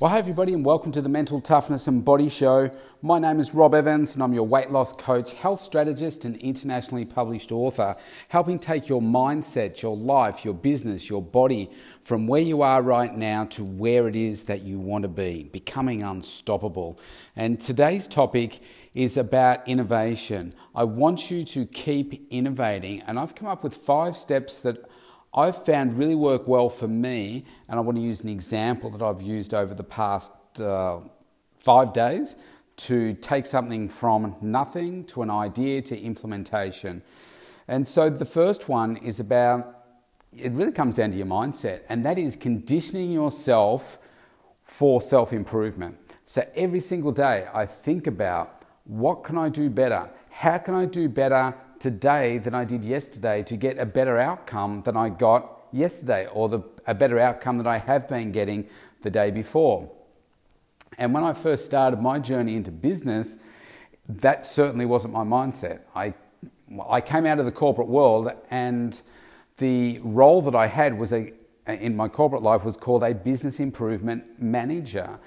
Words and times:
Well, 0.00 0.10
hi, 0.10 0.18
everybody, 0.18 0.52
and 0.52 0.64
welcome 0.64 0.90
to 0.90 1.00
the 1.00 1.08
Mental 1.08 1.40
Toughness 1.40 1.86
and 1.86 2.04
Body 2.04 2.28
Show. 2.28 2.68
My 3.00 3.20
name 3.20 3.38
is 3.38 3.54
Rob 3.54 3.76
Evans, 3.76 4.14
and 4.14 4.24
I'm 4.24 4.32
your 4.32 4.42
weight 4.42 4.72
loss 4.72 4.92
coach, 4.92 5.34
health 5.34 5.60
strategist, 5.60 6.24
and 6.24 6.36
internationally 6.38 7.04
published 7.04 7.52
author, 7.52 7.94
helping 8.28 8.58
take 8.58 8.88
your 8.88 9.00
mindset, 9.00 9.82
your 9.82 9.96
life, 9.96 10.44
your 10.44 10.52
business, 10.52 11.08
your 11.08 11.22
body 11.22 11.70
from 12.02 12.26
where 12.26 12.40
you 12.40 12.60
are 12.62 12.82
right 12.82 13.16
now 13.16 13.44
to 13.44 13.62
where 13.62 14.08
it 14.08 14.16
is 14.16 14.42
that 14.44 14.62
you 14.62 14.80
want 14.80 15.02
to 15.02 15.08
be, 15.08 15.44
becoming 15.44 16.02
unstoppable. 16.02 16.98
And 17.36 17.60
today's 17.60 18.08
topic 18.08 18.58
is 18.94 19.16
about 19.16 19.68
innovation. 19.68 20.54
I 20.74 20.82
want 20.82 21.30
you 21.30 21.44
to 21.44 21.66
keep 21.66 22.26
innovating, 22.32 23.02
and 23.02 23.16
I've 23.16 23.36
come 23.36 23.46
up 23.46 23.62
with 23.62 23.76
five 23.76 24.16
steps 24.16 24.58
that 24.62 24.90
I've 25.34 25.64
found 25.64 25.98
really 25.98 26.14
work 26.14 26.46
well 26.46 26.68
for 26.68 26.86
me, 26.86 27.44
and 27.68 27.78
I 27.78 27.82
want 27.82 27.96
to 27.96 28.02
use 28.02 28.20
an 28.22 28.28
example 28.28 28.90
that 28.90 29.02
I've 29.02 29.20
used 29.20 29.52
over 29.52 29.74
the 29.74 29.84
past 29.84 30.32
uh, 30.60 31.00
five 31.58 31.92
days 31.92 32.36
to 32.76 33.14
take 33.14 33.46
something 33.46 33.88
from 33.88 34.36
nothing 34.40 35.04
to 35.06 35.22
an 35.22 35.30
idea 35.30 35.82
to 35.82 36.00
implementation. 36.00 37.02
And 37.66 37.86
so 37.86 38.10
the 38.10 38.24
first 38.24 38.68
one 38.68 38.96
is 38.98 39.18
about 39.18 39.80
it 40.36 40.52
really 40.52 40.72
comes 40.72 40.96
down 40.96 41.10
to 41.12 41.16
your 41.16 41.26
mindset, 41.26 41.82
and 41.88 42.04
that 42.04 42.18
is 42.18 42.36
conditioning 42.36 43.10
yourself 43.10 43.98
for 44.62 45.00
self 45.00 45.32
improvement. 45.32 45.96
So 46.26 46.46
every 46.54 46.80
single 46.80 47.12
day, 47.12 47.48
I 47.52 47.66
think 47.66 48.06
about 48.06 48.62
what 48.84 49.24
can 49.24 49.38
I 49.38 49.48
do 49.48 49.70
better? 49.70 50.10
How 50.30 50.58
can 50.58 50.74
I 50.74 50.84
do 50.84 51.08
better 51.08 51.54
today 51.84 52.38
than 52.38 52.54
I 52.54 52.64
did 52.64 52.82
yesterday 52.82 53.42
to 53.42 53.58
get 53.58 53.76
a 53.76 53.84
better 53.84 54.18
outcome 54.18 54.80
than 54.80 54.96
I 54.96 55.10
got 55.10 55.66
yesterday 55.70 56.26
or 56.32 56.48
the, 56.48 56.60
a 56.86 56.94
better 56.94 57.18
outcome 57.18 57.58
that 57.58 57.66
I 57.66 57.76
have 57.76 58.08
been 58.08 58.32
getting 58.32 58.66
the 59.02 59.10
day 59.10 59.30
before. 59.30 59.90
And 60.96 61.12
when 61.12 61.24
I 61.24 61.34
first 61.34 61.66
started 61.66 62.00
my 62.00 62.18
journey 62.18 62.56
into 62.56 62.70
business, 62.70 63.36
that 64.08 64.46
certainly 64.46 64.86
wasn't 64.86 65.12
my 65.12 65.24
mindset. 65.24 65.80
I, 65.94 66.14
I 66.88 67.02
came 67.02 67.26
out 67.26 67.38
of 67.38 67.44
the 67.44 67.52
corporate 67.52 67.88
world 67.88 68.32
and 68.50 68.98
the 69.58 69.98
role 69.98 70.40
that 70.40 70.54
I 70.54 70.68
had 70.68 70.98
was 70.98 71.12
a, 71.12 71.34
in 71.66 71.94
my 71.94 72.08
corporate 72.08 72.40
life 72.40 72.64
was 72.64 72.78
called 72.78 73.02
a 73.02 73.12
business 73.12 73.60
improvement 73.60 74.24
manager. 74.40 75.18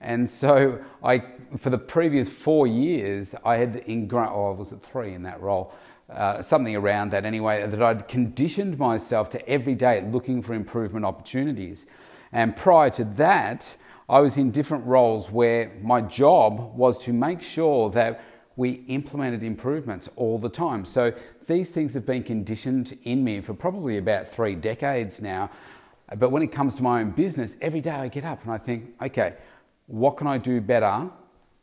And 0.00 0.30
so 0.30 0.80
I, 1.04 1.24
for 1.56 1.70
the 1.70 1.78
previous 1.78 2.28
four 2.28 2.66
years, 2.66 3.34
I 3.44 3.56
had 3.56 3.76
in, 3.76 4.08
oh, 4.12 4.52
I 4.52 4.58
was 4.58 4.72
at 4.72 4.82
three 4.82 5.14
in 5.14 5.22
that 5.22 5.40
role. 5.40 5.72
Uh, 6.08 6.40
something 6.40 6.76
around 6.76 7.10
that 7.10 7.24
anyway, 7.24 7.66
that 7.66 7.82
I'd 7.82 8.06
conditioned 8.06 8.78
myself 8.78 9.28
to 9.30 9.48
every 9.48 9.74
day 9.74 10.06
looking 10.08 10.40
for 10.40 10.54
improvement 10.54 11.04
opportunities. 11.04 11.86
And 12.32 12.54
prior 12.56 12.90
to 12.90 13.04
that, 13.04 13.76
I 14.08 14.20
was 14.20 14.36
in 14.36 14.52
different 14.52 14.86
roles 14.86 15.30
where 15.32 15.72
my 15.82 16.00
job 16.00 16.76
was 16.76 17.02
to 17.04 17.12
make 17.12 17.42
sure 17.42 17.90
that 17.90 18.20
we 18.54 18.84
implemented 18.86 19.42
improvements 19.42 20.08
all 20.16 20.38
the 20.38 20.48
time. 20.48 20.84
So 20.84 21.12
these 21.46 21.70
things 21.70 21.92
have 21.94 22.06
been 22.06 22.22
conditioned 22.22 22.96
in 23.02 23.24
me 23.24 23.40
for 23.40 23.52
probably 23.52 23.98
about 23.98 24.28
three 24.28 24.54
decades 24.54 25.20
now. 25.20 25.50
But 26.16 26.30
when 26.30 26.42
it 26.42 26.52
comes 26.52 26.76
to 26.76 26.82
my 26.82 27.00
own 27.00 27.10
business, 27.10 27.56
every 27.60 27.80
day 27.80 27.90
I 27.90 28.08
get 28.08 28.24
up 28.24 28.42
and 28.44 28.52
I 28.52 28.58
think, 28.58 28.94
okay, 29.02 29.34
what 29.86 30.16
can 30.16 30.26
I 30.26 30.38
do 30.38 30.60
better 30.60 31.10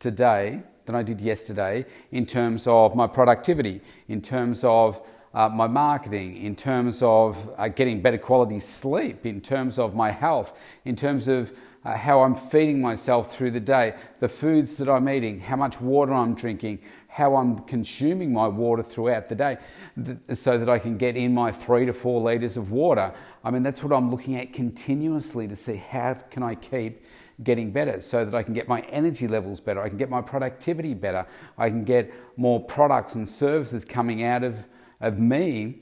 today 0.03 0.61
than 0.85 0.95
I 0.95 1.01
did 1.01 1.21
yesterday 1.21 1.85
in 2.11 2.25
terms 2.25 2.67
of 2.67 2.93
my 2.93 3.07
productivity, 3.07 3.79
in 4.09 4.21
terms 4.21 4.63
of 4.65 5.01
uh, 5.33 5.47
my 5.47 5.65
marketing, 5.65 6.35
in 6.35 6.55
terms 6.55 7.01
of 7.01 7.49
uh, 7.57 7.69
getting 7.69 8.01
better 8.01 8.17
quality 8.17 8.59
sleep, 8.59 9.25
in 9.25 9.39
terms 9.39 9.79
of 9.79 9.95
my 9.95 10.11
health, 10.11 10.55
in 10.83 10.97
terms 10.97 11.29
of 11.29 11.53
uh, 11.85 11.95
how 11.97 12.21
I'm 12.21 12.35
feeding 12.35 12.81
myself 12.81 13.35
through 13.35 13.51
the 13.51 13.61
day, 13.61 13.95
the 14.19 14.27
foods 14.27 14.75
that 14.77 14.89
I'm 14.89 15.07
eating, 15.07 15.39
how 15.39 15.55
much 15.55 15.79
water 15.79 16.13
I'm 16.13 16.35
drinking, 16.35 16.79
how 17.07 17.35
I'm 17.35 17.59
consuming 17.59 18.33
my 18.33 18.47
water 18.47 18.83
throughout 18.83 19.29
the 19.29 19.35
day, 19.35 19.57
th- 20.03 20.17
so 20.33 20.57
that 20.57 20.69
I 20.69 20.79
can 20.79 20.97
get 20.97 21.15
in 21.15 21.33
my 21.33 21.51
three 21.51 21.85
to 21.85 21.93
four 21.93 22.21
liters 22.21 22.57
of 22.57 22.71
water. 22.71 23.13
I 23.43 23.51
mean, 23.51 23.63
that's 23.63 23.81
what 23.81 23.93
I'm 23.93 24.11
looking 24.11 24.35
at 24.35 24.51
continuously 24.51 25.47
to 25.47 25.55
see 25.55 25.77
how 25.77 26.15
can 26.29 26.43
I 26.43 26.55
keep 26.55 27.01
getting 27.43 27.71
better 27.71 28.01
so 28.01 28.25
that 28.25 28.35
I 28.35 28.43
can 28.43 28.53
get 28.53 28.67
my 28.67 28.81
energy 28.81 29.27
levels 29.27 29.59
better, 29.59 29.81
I 29.81 29.89
can 29.89 29.97
get 29.97 30.09
my 30.09 30.21
productivity 30.21 30.93
better, 30.93 31.25
I 31.57 31.69
can 31.69 31.83
get 31.83 32.13
more 32.37 32.59
products 32.59 33.15
and 33.15 33.27
services 33.27 33.83
coming 33.85 34.23
out 34.23 34.43
of, 34.43 34.65
of 35.01 35.17
me 35.17 35.79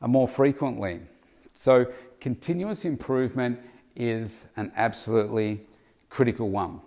more 0.00 0.26
frequently. 0.26 1.00
So, 1.52 1.86
continuous 2.20 2.84
improvement 2.84 3.60
is 3.96 4.48
an 4.56 4.72
absolutely 4.76 5.60
critical 6.08 6.48
one. 6.48 6.80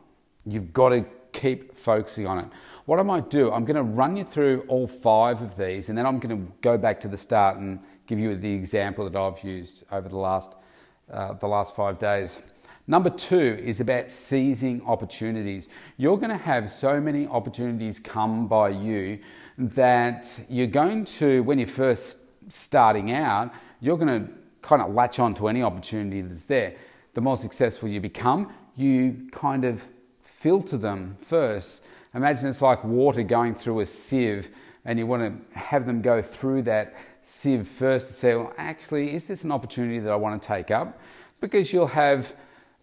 You've 0.45 0.73
got 0.73 0.89
to 0.89 1.05
keep 1.31 1.75
focusing 1.75 2.27
on 2.27 2.39
it. 2.39 2.45
What 2.85 2.99
I 2.99 3.03
might 3.03 3.29
do, 3.29 3.51
I'm 3.51 3.65
going 3.65 3.75
to 3.75 3.83
run 3.83 4.15
you 4.15 4.23
through 4.23 4.65
all 4.67 4.87
five 4.87 5.41
of 5.41 5.55
these 5.55 5.89
and 5.89 5.97
then 5.97 6.05
I'm 6.05 6.19
going 6.19 6.37
to 6.37 6.51
go 6.61 6.77
back 6.77 6.99
to 7.01 7.07
the 7.07 7.17
start 7.17 7.57
and 7.57 7.79
give 8.07 8.19
you 8.19 8.35
the 8.35 8.53
example 8.53 9.09
that 9.09 9.17
I've 9.17 9.43
used 9.43 9.83
over 9.91 10.09
the 10.09 10.17
last, 10.17 10.55
uh, 11.11 11.33
the 11.33 11.47
last 11.47 11.75
five 11.75 11.97
days. 11.97 12.41
Number 12.85 13.09
two 13.09 13.61
is 13.63 13.79
about 13.79 14.11
seizing 14.11 14.81
opportunities. 14.85 15.69
You're 15.95 16.17
going 16.17 16.31
to 16.31 16.37
have 16.37 16.69
so 16.69 16.99
many 16.99 17.25
opportunities 17.27 17.97
come 17.97 18.47
by 18.47 18.69
you 18.69 19.19
that 19.57 20.27
you're 20.49 20.67
going 20.67 21.05
to, 21.05 21.43
when 21.43 21.59
you're 21.59 21.67
first 21.67 22.17
starting 22.49 23.11
out, 23.11 23.53
you're 23.79 23.97
going 23.97 24.25
to 24.25 24.33
kind 24.61 24.81
of 24.81 24.93
latch 24.93 25.19
on 25.19 25.33
to 25.35 25.47
any 25.47 25.63
opportunity 25.63 26.21
that's 26.21 26.43
there. 26.43 26.75
The 27.13 27.21
more 27.21 27.37
successful 27.37 27.87
you 27.87 28.01
become, 28.01 28.53
you 28.75 29.29
kind 29.31 29.63
of 29.63 29.87
filter 30.21 30.77
them 30.77 31.15
first. 31.17 31.83
Imagine 32.13 32.47
it's 32.47 32.61
like 32.61 32.83
water 32.83 33.23
going 33.23 33.55
through 33.55 33.79
a 33.79 33.85
sieve, 33.85 34.49
and 34.83 34.99
you 34.99 35.07
want 35.07 35.51
to 35.53 35.57
have 35.57 35.85
them 35.85 36.01
go 36.01 36.21
through 36.21 36.63
that 36.63 36.95
sieve 37.21 37.65
first 37.65 38.09
to 38.09 38.13
say, 38.13 38.35
well, 38.35 38.53
actually, 38.57 39.13
is 39.13 39.25
this 39.25 39.45
an 39.45 39.51
opportunity 39.51 39.99
that 39.99 40.11
I 40.11 40.15
want 40.15 40.41
to 40.41 40.45
take 40.45 40.69
up? 40.69 40.99
Because 41.39 41.71
you'll 41.71 41.87
have 41.87 42.33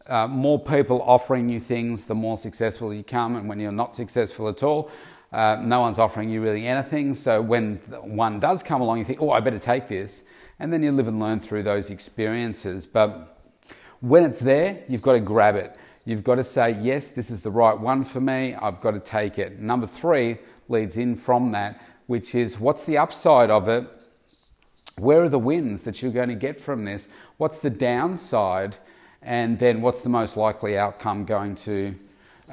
uh, 0.09 0.27
more 0.27 0.59
people 0.59 1.03
offering 1.03 1.49
you 1.49 1.61
things, 1.61 2.07
the 2.07 2.15
more 2.15 2.39
successful 2.39 2.93
you 2.93 3.05
come. 3.05 3.37
And 3.37 3.49
when 3.49 3.61
you're 3.61 3.73
not 3.73 3.95
successful 3.95 4.49
at 4.49 4.63
all, 4.63 4.91
uh, 5.33 5.61
no 5.63 5.81
one's 5.81 5.99
offering 5.99 6.31
you 6.31 6.43
really 6.43 6.67
anything. 6.67 7.15
So 7.15 7.41
when 7.41 7.77
one 8.03 8.41
does 8.41 8.63
come 8.63 8.81
along, 8.81 8.99
you 8.99 9.05
think, 9.05 9.21
oh, 9.23 9.31
I 9.31 9.41
better 9.41 9.59
take 9.59 9.89
this. 9.89 10.23
And 10.59 10.73
then 10.73 10.83
you 10.83 10.93
live 10.93 11.09
and 11.09 11.21
learn 11.21 11.41
through 11.41 11.63
those 11.63 11.91
experiences. 11.91 12.87
But 12.87 13.39
when 14.01 14.25
it's 14.25 14.41
there, 14.41 14.83
you've 14.89 15.03
got 15.03 15.15
to 15.15 15.21
grab 15.21 15.57
it. 15.57 15.77
You've 16.05 16.25
got 16.25 16.37
to 16.37 16.45
say, 16.45 16.79
yes, 16.81 17.09
this 17.09 17.31
is 17.31 17.43
the 17.43 17.51
right 17.51 17.79
one 17.79 18.03
for 18.03 18.21
me. 18.21 18.55
I've 18.55 18.81
got 18.81 18.93
to 18.93 19.01
take 19.01 19.39
it. 19.39 19.61
Number 19.61 19.87
three 19.87 20.39
leads 20.69 20.97
in 20.97 21.17
from 21.17 21.53
that, 21.53 21.81
which 22.07 22.35
is 22.35 22.59
what's 22.59 22.85
the 22.85 22.99
upside 22.99 23.51
of 23.51 23.69
it? 23.69 23.87
Where 24.97 25.23
are 25.23 25.29
the 25.29 25.39
wins 25.39 25.83
that 25.83 26.03
you're 26.03 26.13
going 26.13 26.29
to 26.29 26.35
get 26.35 26.61
from 26.61 26.85
this? 26.85 27.09
What's 27.37 27.61
the 27.61 27.71
downside? 27.71 28.77
And 29.23 29.59
then 29.59 29.83
what's 29.83 30.01
the 30.01 30.09
most 30.09 30.37
likely 30.37 30.79
outcome 30.79 31.25
going 31.25 31.55
to, 31.55 31.95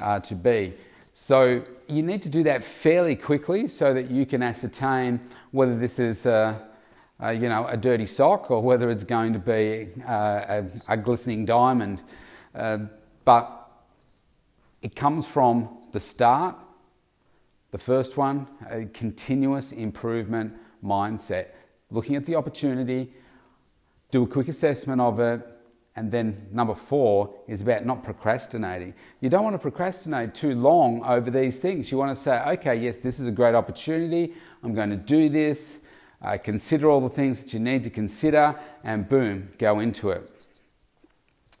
uh, 0.00 0.20
to 0.20 0.34
be. 0.34 0.74
So 1.12 1.64
you 1.88 2.02
need 2.02 2.22
to 2.22 2.28
do 2.28 2.42
that 2.44 2.62
fairly 2.62 3.16
quickly 3.16 3.68
so 3.68 3.94
that 3.94 4.10
you 4.10 4.26
can 4.26 4.42
ascertain 4.42 5.20
whether 5.50 5.76
this 5.76 5.98
is 5.98 6.26
a, 6.26 6.68
a 7.18 7.32
you 7.32 7.48
know, 7.48 7.66
a 7.66 7.76
dirty 7.76 8.06
sock 8.06 8.50
or 8.50 8.62
whether 8.62 8.90
it's 8.90 9.04
going 9.04 9.32
to 9.32 9.38
be 9.38 9.88
uh, 10.06 10.62
a, 10.62 10.64
a, 10.90 10.96
glistening 10.96 11.44
diamond. 11.44 12.02
Uh, 12.54 12.78
but 13.24 13.70
it 14.82 14.94
comes 14.94 15.26
from 15.26 15.68
the 15.92 16.00
start, 16.00 16.56
the 17.70 17.78
first 17.78 18.16
one, 18.16 18.46
a 18.70 18.84
continuous 18.84 19.72
improvement 19.72 20.54
mindset. 20.84 21.46
Looking 21.90 22.16
at 22.16 22.26
the 22.26 22.36
opportunity, 22.36 23.12
do 24.10 24.22
a 24.22 24.26
quick 24.26 24.48
assessment 24.48 25.00
of 25.00 25.18
it, 25.20 25.40
and 25.98 26.12
then 26.12 26.46
number 26.52 26.76
four 26.76 27.34
is 27.48 27.60
about 27.62 27.84
not 27.84 28.04
procrastinating. 28.04 28.94
You 29.20 29.28
don't 29.28 29.42
want 29.42 29.54
to 29.54 29.58
procrastinate 29.58 30.32
too 30.32 30.54
long 30.54 31.04
over 31.04 31.28
these 31.28 31.58
things. 31.58 31.90
You 31.90 31.98
want 31.98 32.16
to 32.16 32.22
say, 32.22 32.40
okay, 32.52 32.76
yes, 32.76 32.98
this 32.98 33.18
is 33.18 33.26
a 33.26 33.32
great 33.32 33.56
opportunity. 33.56 34.32
I'm 34.62 34.74
going 34.74 34.90
to 34.90 34.96
do 34.96 35.28
this. 35.28 35.80
Uh, 36.22 36.38
consider 36.38 36.88
all 36.88 37.00
the 37.00 37.08
things 37.08 37.42
that 37.42 37.52
you 37.52 37.58
need 37.58 37.82
to 37.82 37.90
consider, 37.90 38.54
and 38.84 39.08
boom, 39.08 39.50
go 39.58 39.80
into 39.80 40.10
it. 40.10 40.30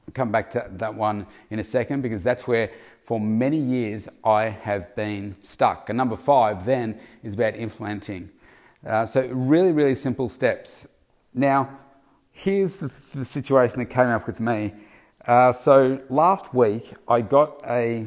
I'll 0.06 0.14
come 0.14 0.30
back 0.30 0.52
to 0.52 0.68
that 0.70 0.94
one 0.94 1.26
in 1.50 1.58
a 1.58 1.64
second 1.64 2.02
because 2.02 2.22
that's 2.22 2.46
where, 2.46 2.70
for 3.04 3.18
many 3.18 3.58
years, 3.58 4.08
I 4.24 4.44
have 4.44 4.94
been 4.94 5.34
stuck. 5.42 5.90
And 5.90 5.96
number 5.96 6.16
five 6.16 6.64
then 6.64 7.00
is 7.24 7.34
about 7.34 7.56
implementing. 7.56 8.30
Uh, 8.86 9.04
so, 9.04 9.26
really, 9.26 9.72
really 9.72 9.96
simple 9.96 10.28
steps. 10.28 10.86
Now, 11.34 11.78
here's 12.38 12.76
the, 12.76 12.88
the 13.14 13.24
situation 13.24 13.80
that 13.80 13.86
came 13.86 14.06
up 14.06 14.26
with 14.26 14.40
me. 14.40 14.72
Uh, 15.26 15.52
so 15.52 16.00
last 16.08 16.54
week 16.54 16.94
I 17.08 17.20
got 17.20 17.60
a 17.66 18.06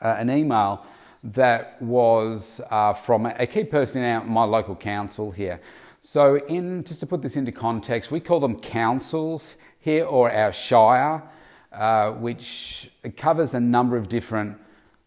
uh, 0.00 0.16
an 0.18 0.30
email 0.30 0.86
that 1.22 1.80
was 1.82 2.60
uh, 2.70 2.92
from 2.92 3.26
a 3.26 3.46
key 3.46 3.64
person 3.64 4.02
in 4.02 4.16
our, 4.16 4.24
my 4.24 4.44
local 4.44 4.76
council 4.76 5.30
here. 5.30 5.60
So 6.00 6.36
in 6.46 6.84
just 6.84 7.00
to 7.00 7.06
put 7.06 7.20
this 7.20 7.36
into 7.36 7.52
context, 7.52 8.10
we 8.10 8.20
call 8.20 8.40
them 8.40 8.58
councils 8.58 9.56
here 9.80 10.04
or 10.04 10.32
our 10.32 10.52
shire. 10.52 11.22
uh, 11.72 12.10
which 12.12 12.90
covers 13.16 13.54
a 13.54 13.60
number 13.60 13.96
of 13.96 14.08
different 14.08 14.58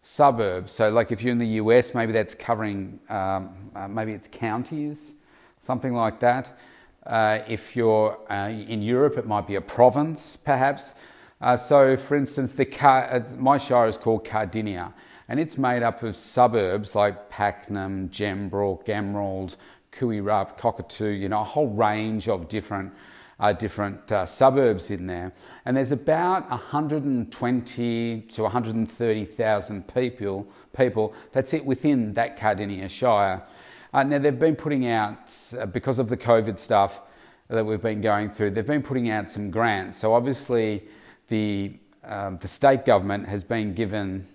suburbs. 0.02 0.72
So, 0.72 0.90
like 0.90 1.12
if 1.12 1.22
you're 1.22 1.32
in 1.32 1.38
the 1.38 1.60
US, 1.62 1.94
maybe 1.94 2.12
that's 2.12 2.34
covering, 2.34 3.00
um, 3.08 3.70
uh, 3.74 3.88
maybe 3.88 4.12
it's 4.12 4.28
counties, 4.28 5.14
something 5.58 5.92
like 5.92 6.20
that. 6.20 6.58
Uh, 7.06 7.40
if 7.48 7.76
you're 7.76 8.18
uh, 8.30 8.48
in 8.48 8.82
Europe, 8.82 9.18
it 9.18 9.26
might 9.26 9.46
be 9.46 9.56
a 9.56 9.60
province, 9.60 10.36
perhaps. 10.36 10.94
Uh, 11.40 11.56
so, 11.56 11.96
for 11.96 12.16
instance, 12.16 12.52
the 12.52 12.64
Car- 12.64 13.12
uh, 13.12 13.22
my 13.36 13.58
shire 13.58 13.86
is 13.86 13.96
called 13.96 14.24
Cardinia, 14.24 14.92
and 15.28 15.38
it's 15.38 15.58
made 15.58 15.82
up 15.82 16.02
of 16.02 16.16
suburbs 16.16 16.94
like 16.94 17.28
Pakenham, 17.28 18.08
Gembrook, 18.08 18.88
Emerald, 18.88 19.56
Koo-wee-rup, 19.90 20.58
Cockatoo, 20.58 21.08
you 21.08 21.28
know, 21.28 21.42
a 21.42 21.44
whole 21.44 21.68
range 21.68 22.28
of 22.28 22.48
different 22.48 22.92
uh, 23.40 23.52
different 23.52 24.10
uh, 24.12 24.24
suburbs 24.26 24.90
in 24.90 25.06
there. 25.06 25.32
And 25.64 25.76
there's 25.76 25.92
about 25.92 26.48
120 26.50 28.20
to 28.20 28.42
130,000 28.42 29.94
people, 29.94 30.46
people, 30.76 31.14
that's 31.32 31.52
it 31.52 31.64
within 31.64 32.14
that 32.14 32.38
Cardinia 32.38 32.88
Shire. 32.88 33.46
Uh, 33.94 34.02
now, 34.02 34.18
they've 34.18 34.40
been 34.40 34.56
putting 34.56 34.88
out, 34.88 35.32
uh, 35.56 35.66
because 35.66 36.00
of 36.00 36.08
the 36.08 36.16
COVID 36.16 36.58
stuff 36.58 37.00
that 37.46 37.64
we've 37.64 37.80
been 37.80 38.00
going 38.00 38.28
through, 38.28 38.50
they've 38.50 38.66
been 38.66 38.82
putting 38.82 39.08
out 39.08 39.30
some 39.30 39.52
grants. 39.52 39.98
So, 39.98 40.14
obviously, 40.14 40.82
the, 41.28 41.78
um, 42.02 42.36
the 42.38 42.48
state 42.48 42.84
government 42.84 43.28
has 43.28 43.44
been 43.44 43.72
given 43.72 44.26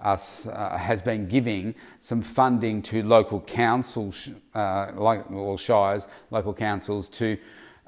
us 0.00 0.46
uh, 0.46 0.76
has 0.78 1.02
been 1.02 1.28
giving 1.28 1.74
some 2.00 2.22
funding 2.22 2.80
to 2.82 3.02
local 3.02 3.40
councils, 3.42 4.30
uh, 4.54 4.90
like 4.94 5.30
or 5.30 5.58
shires, 5.58 6.08
local 6.30 6.54
councils 6.54 7.10
to 7.10 7.36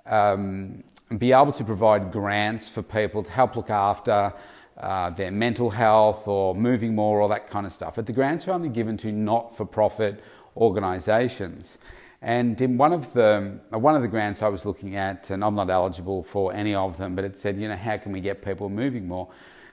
um, 0.05 0.85
be 1.17 1.33
able 1.33 1.51
to 1.51 1.65
provide 1.65 2.13
grants 2.13 2.69
for 2.69 2.83
people 2.83 3.23
to 3.23 3.33
help 3.33 3.57
look 3.57 3.71
after 3.71 4.33
uh, 4.77 5.11
their 5.11 5.31
mental 5.31 5.71
health 5.71 6.29
or 6.29 6.55
moving 6.55 6.95
more, 6.95 7.23
all 7.23 7.29
that 7.29 7.49
kind 7.49 7.67
of 7.67 7.73
stuff. 7.73 7.95
But 7.95 8.07
the 8.07 8.13
grants 8.13 8.47
are 8.47 8.53
only 8.53 8.69
given 8.69 8.97
to 8.99 9.11
not-for-profit 9.11 10.23
organisations. 10.57 11.79
And 12.23 12.59
in 12.61 12.79
one 12.79 12.93
of 12.93 13.13
the 13.13 13.61
one 13.71 13.95
of 13.97 14.03
the 14.03 14.09
grants 14.09 14.41
I 14.41 14.49
was 14.49 14.65
looking 14.65 14.97
at, 14.97 15.31
and 15.31 15.45
I'm 15.45 15.55
not 15.55 15.69
eligible 15.69 16.23
for 16.23 16.55
any 16.55 16.75
of 16.75 16.97
them, 16.97 17.15
but 17.15 17.25
it 17.25 17.37
said, 17.37 17.59
you 17.59 17.69
know, 17.69 17.77
how 17.77 17.99
can 17.99 18.13
we 18.13 18.21
get 18.21 18.43
people 18.43 18.71
moving 18.71 19.07
more? 19.07 19.29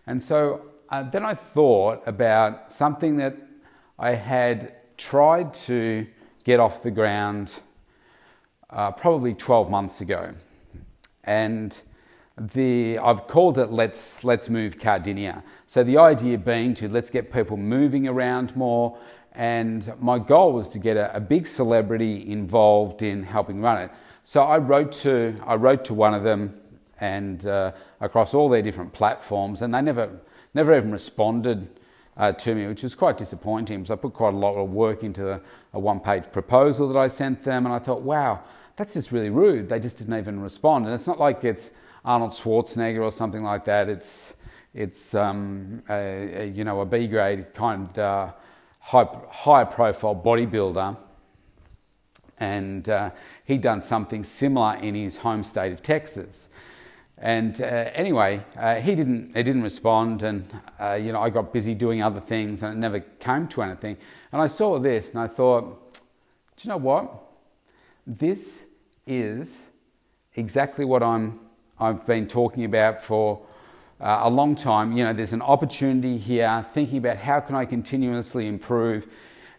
And 0.06 0.22
so 0.22 0.66
uh, 0.90 1.04
then 1.04 1.26
I 1.26 1.34
thought 1.34 2.04
about 2.06 2.72
something 2.72 3.16
that 3.18 3.38
I 3.98 4.16
had 4.16 4.76
tried 4.98 5.54
to 5.54 6.06
get 6.44 6.60
off 6.60 6.84
the 6.84 6.92
ground 6.92 7.54
uh, 8.70 8.92
probably 8.92 9.34
12 9.34 9.70
months 9.70 10.02
ago. 10.02 10.32
And 11.24 11.80
the, 12.38 12.98
I've 12.98 13.28
called 13.28 13.58
it 13.58 13.72
Let's, 13.72 14.24
Let's 14.24 14.50
Move 14.50 14.80
Cardinia. 14.80 15.44
So 15.68 15.84
the 15.84 15.98
idea 15.98 16.38
being 16.38 16.74
to 16.76 16.90
let's 16.90 17.10
get 17.10 17.32
people 17.32 17.58
moving 17.58 18.08
around 18.08 18.56
more. 18.56 18.98
And 19.34 19.94
my 20.00 20.20
goal 20.20 20.54
was 20.54 20.70
to 20.70 20.80
get 20.80 20.98
a, 20.98 21.16
a 21.16 21.20
big 21.20 21.48
celebrity 21.48 22.30
involved 22.30 23.02
in 23.02 23.24
helping 23.24 23.62
run 23.62 23.82
it. 23.84 23.92
So 24.24 24.44
I 24.44 24.58
wrote 24.58 24.92
to, 25.04 25.36
I 25.46 25.56
wrote 25.56 25.86
to 25.86 25.94
one 25.94 26.14
of 26.14 26.24
them 26.24 26.58
and 27.00 27.46
uh, 27.46 27.72
across 28.00 28.34
all 28.34 28.50
their 28.50 28.62
different 28.62 28.94
platforms, 28.94 29.62
and 29.62 29.74
they 29.74 29.82
never, 29.82 30.20
never 30.54 30.78
even 30.78 30.92
responded 30.92 31.68
uh, 32.18 32.32
to 32.32 32.54
me, 32.54 32.68
which 32.68 32.84
was 32.84 32.94
quite 32.94 33.18
disappointing 33.18 33.80
because 33.80 33.92
I 33.92 33.96
put 33.96 34.14
quite 34.14 34.34
a 34.34 34.38
lot 34.38 34.56
of 34.56 34.72
work 34.72 35.04
into 35.04 35.42
a, 35.74 35.80
one 35.80 36.00
page 36.00 36.32
proposal 36.32 36.88
that 36.90 37.00
I 37.00 37.08
sent 37.08 37.40
them, 37.40 37.66
and 37.66 37.74
I 37.74 37.80
thought, 37.80 38.02
wow, 38.02 38.44
that's 38.76 38.94
just 38.94 39.12
really 39.12 39.30
rude. 39.30 39.70
They 39.70 39.80
just 39.80 39.98
didn't 39.98 40.18
even 40.18 40.40
respond. 40.40 40.86
And 40.86 40.94
it's 40.94 41.08
not 41.08 41.20
like 41.20 41.44
it's 41.44 41.72
Arnold 42.06 42.32
Schwarzenegger 42.32 43.02
or 43.02 43.12
something 43.12 43.44
like 43.44 43.66
that. 43.66 43.90
It's, 43.90 44.34
it's 44.74 45.16
um, 45.16 45.82
a, 45.90 46.44
a, 46.44 46.46
you 46.46 46.64
know, 46.64 46.82
a 46.82 46.86
B 46.86 47.08
grade 47.08 47.54
kind 47.54 47.98
uh, 47.98 48.32
high, 48.82 49.08
high 49.30 49.64
profile 49.64 50.16
bodybuilder. 50.16 50.98
And 52.38 52.90
uh, 52.90 53.12
he'd 53.46 53.62
done 53.62 53.82
something 53.82 54.24
similar 54.24 54.76
in 54.76 54.96
his 54.96 55.18
home 55.18 55.44
state 55.44 55.72
of 55.72 55.82
Texas. 55.82 56.50
And 57.18 57.62
uh, 57.62 57.92
anyway, 57.94 58.42
uh, 58.58 58.76
he 58.76 58.96
didn't. 58.96 59.36
He 59.36 59.44
didn't 59.44 59.62
respond, 59.62 60.24
and 60.24 60.52
uh, 60.80 60.94
you 60.94 61.12
know 61.12 61.22
I 61.22 61.30
got 61.30 61.54
busy 61.54 61.76
doing 61.76 62.02
other 62.02 62.20
things, 62.20 62.64
and 62.64 62.76
it 62.76 62.80
never 62.80 63.00
came 63.00 63.48
to 63.50 63.62
anything. 63.62 63.98
And 64.32 64.42
I 64.42 64.48
saw 64.48 64.80
this, 64.80 65.12
and 65.12 65.20
I 65.20 65.28
thought, 65.28 65.94
do 66.58 66.68
you 66.68 66.70
know 66.70 66.78
what? 66.78 67.14
This 68.08 68.64
is 69.06 69.70
exactly 70.34 70.84
what 70.84 71.04
I'm, 71.04 71.40
I've 71.80 72.08
been 72.08 72.28
talking 72.28 72.66
about 72.66 73.00
for 73.00 73.46
uh, 74.02 74.22
a 74.24 74.30
long 74.30 74.56
time. 74.56 74.98
You 74.98 75.06
know, 75.06 75.14
there's 75.14 75.34
an 75.34 75.42
opportunity 75.42 76.18
here, 76.18 76.66
thinking 76.68 76.98
about 76.98 77.18
how 77.18 77.40
can 77.40 77.56
I 77.56 77.66
continuously 77.66 78.48
improve. 78.48 79.08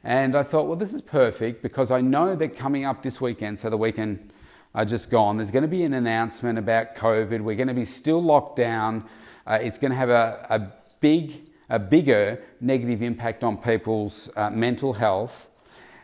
And 0.05 0.37
I 0.37 0.43
thought, 0.43 0.67
well, 0.67 0.77
this 0.77 0.93
is 0.93 1.01
perfect 1.01 1.63
because 1.63 1.93
I 1.93 2.01
know 2.01 2.35
that 2.35 2.57
coming 2.57 2.85
up 2.85 3.03
this 3.03 3.21
weekend, 3.21 3.61
so 3.61 3.71
the 3.71 3.77
weekend 3.77 4.33
I 4.75 4.85
just 4.85 5.11
gone, 5.11 5.37
there's 5.37 5.53
going 5.53 5.63
to 5.63 5.69
be 5.69 5.85
an 5.85 5.95
announcement 5.95 6.59
about 6.59 6.97
COVID. 6.97 7.41
We're 7.41 7.57
going 7.57 7.69
to 7.69 7.75
be 7.75 7.85
still 7.85 8.23
locked 8.23 8.57
down. 8.57 9.05
Uh, 9.47 9.59
it's 9.63 9.79
going 9.79 9.93
to 9.93 9.97
have 9.97 10.11
a, 10.11 10.47
a 10.51 10.73
big, 11.01 11.49
a 11.71 11.79
bigger 11.79 12.43
negative 12.61 13.01
impact 13.01 13.45
on 13.45 13.57
people's 13.57 14.29
uh, 14.35 14.51
mental 14.51 14.93
health. 14.95 15.49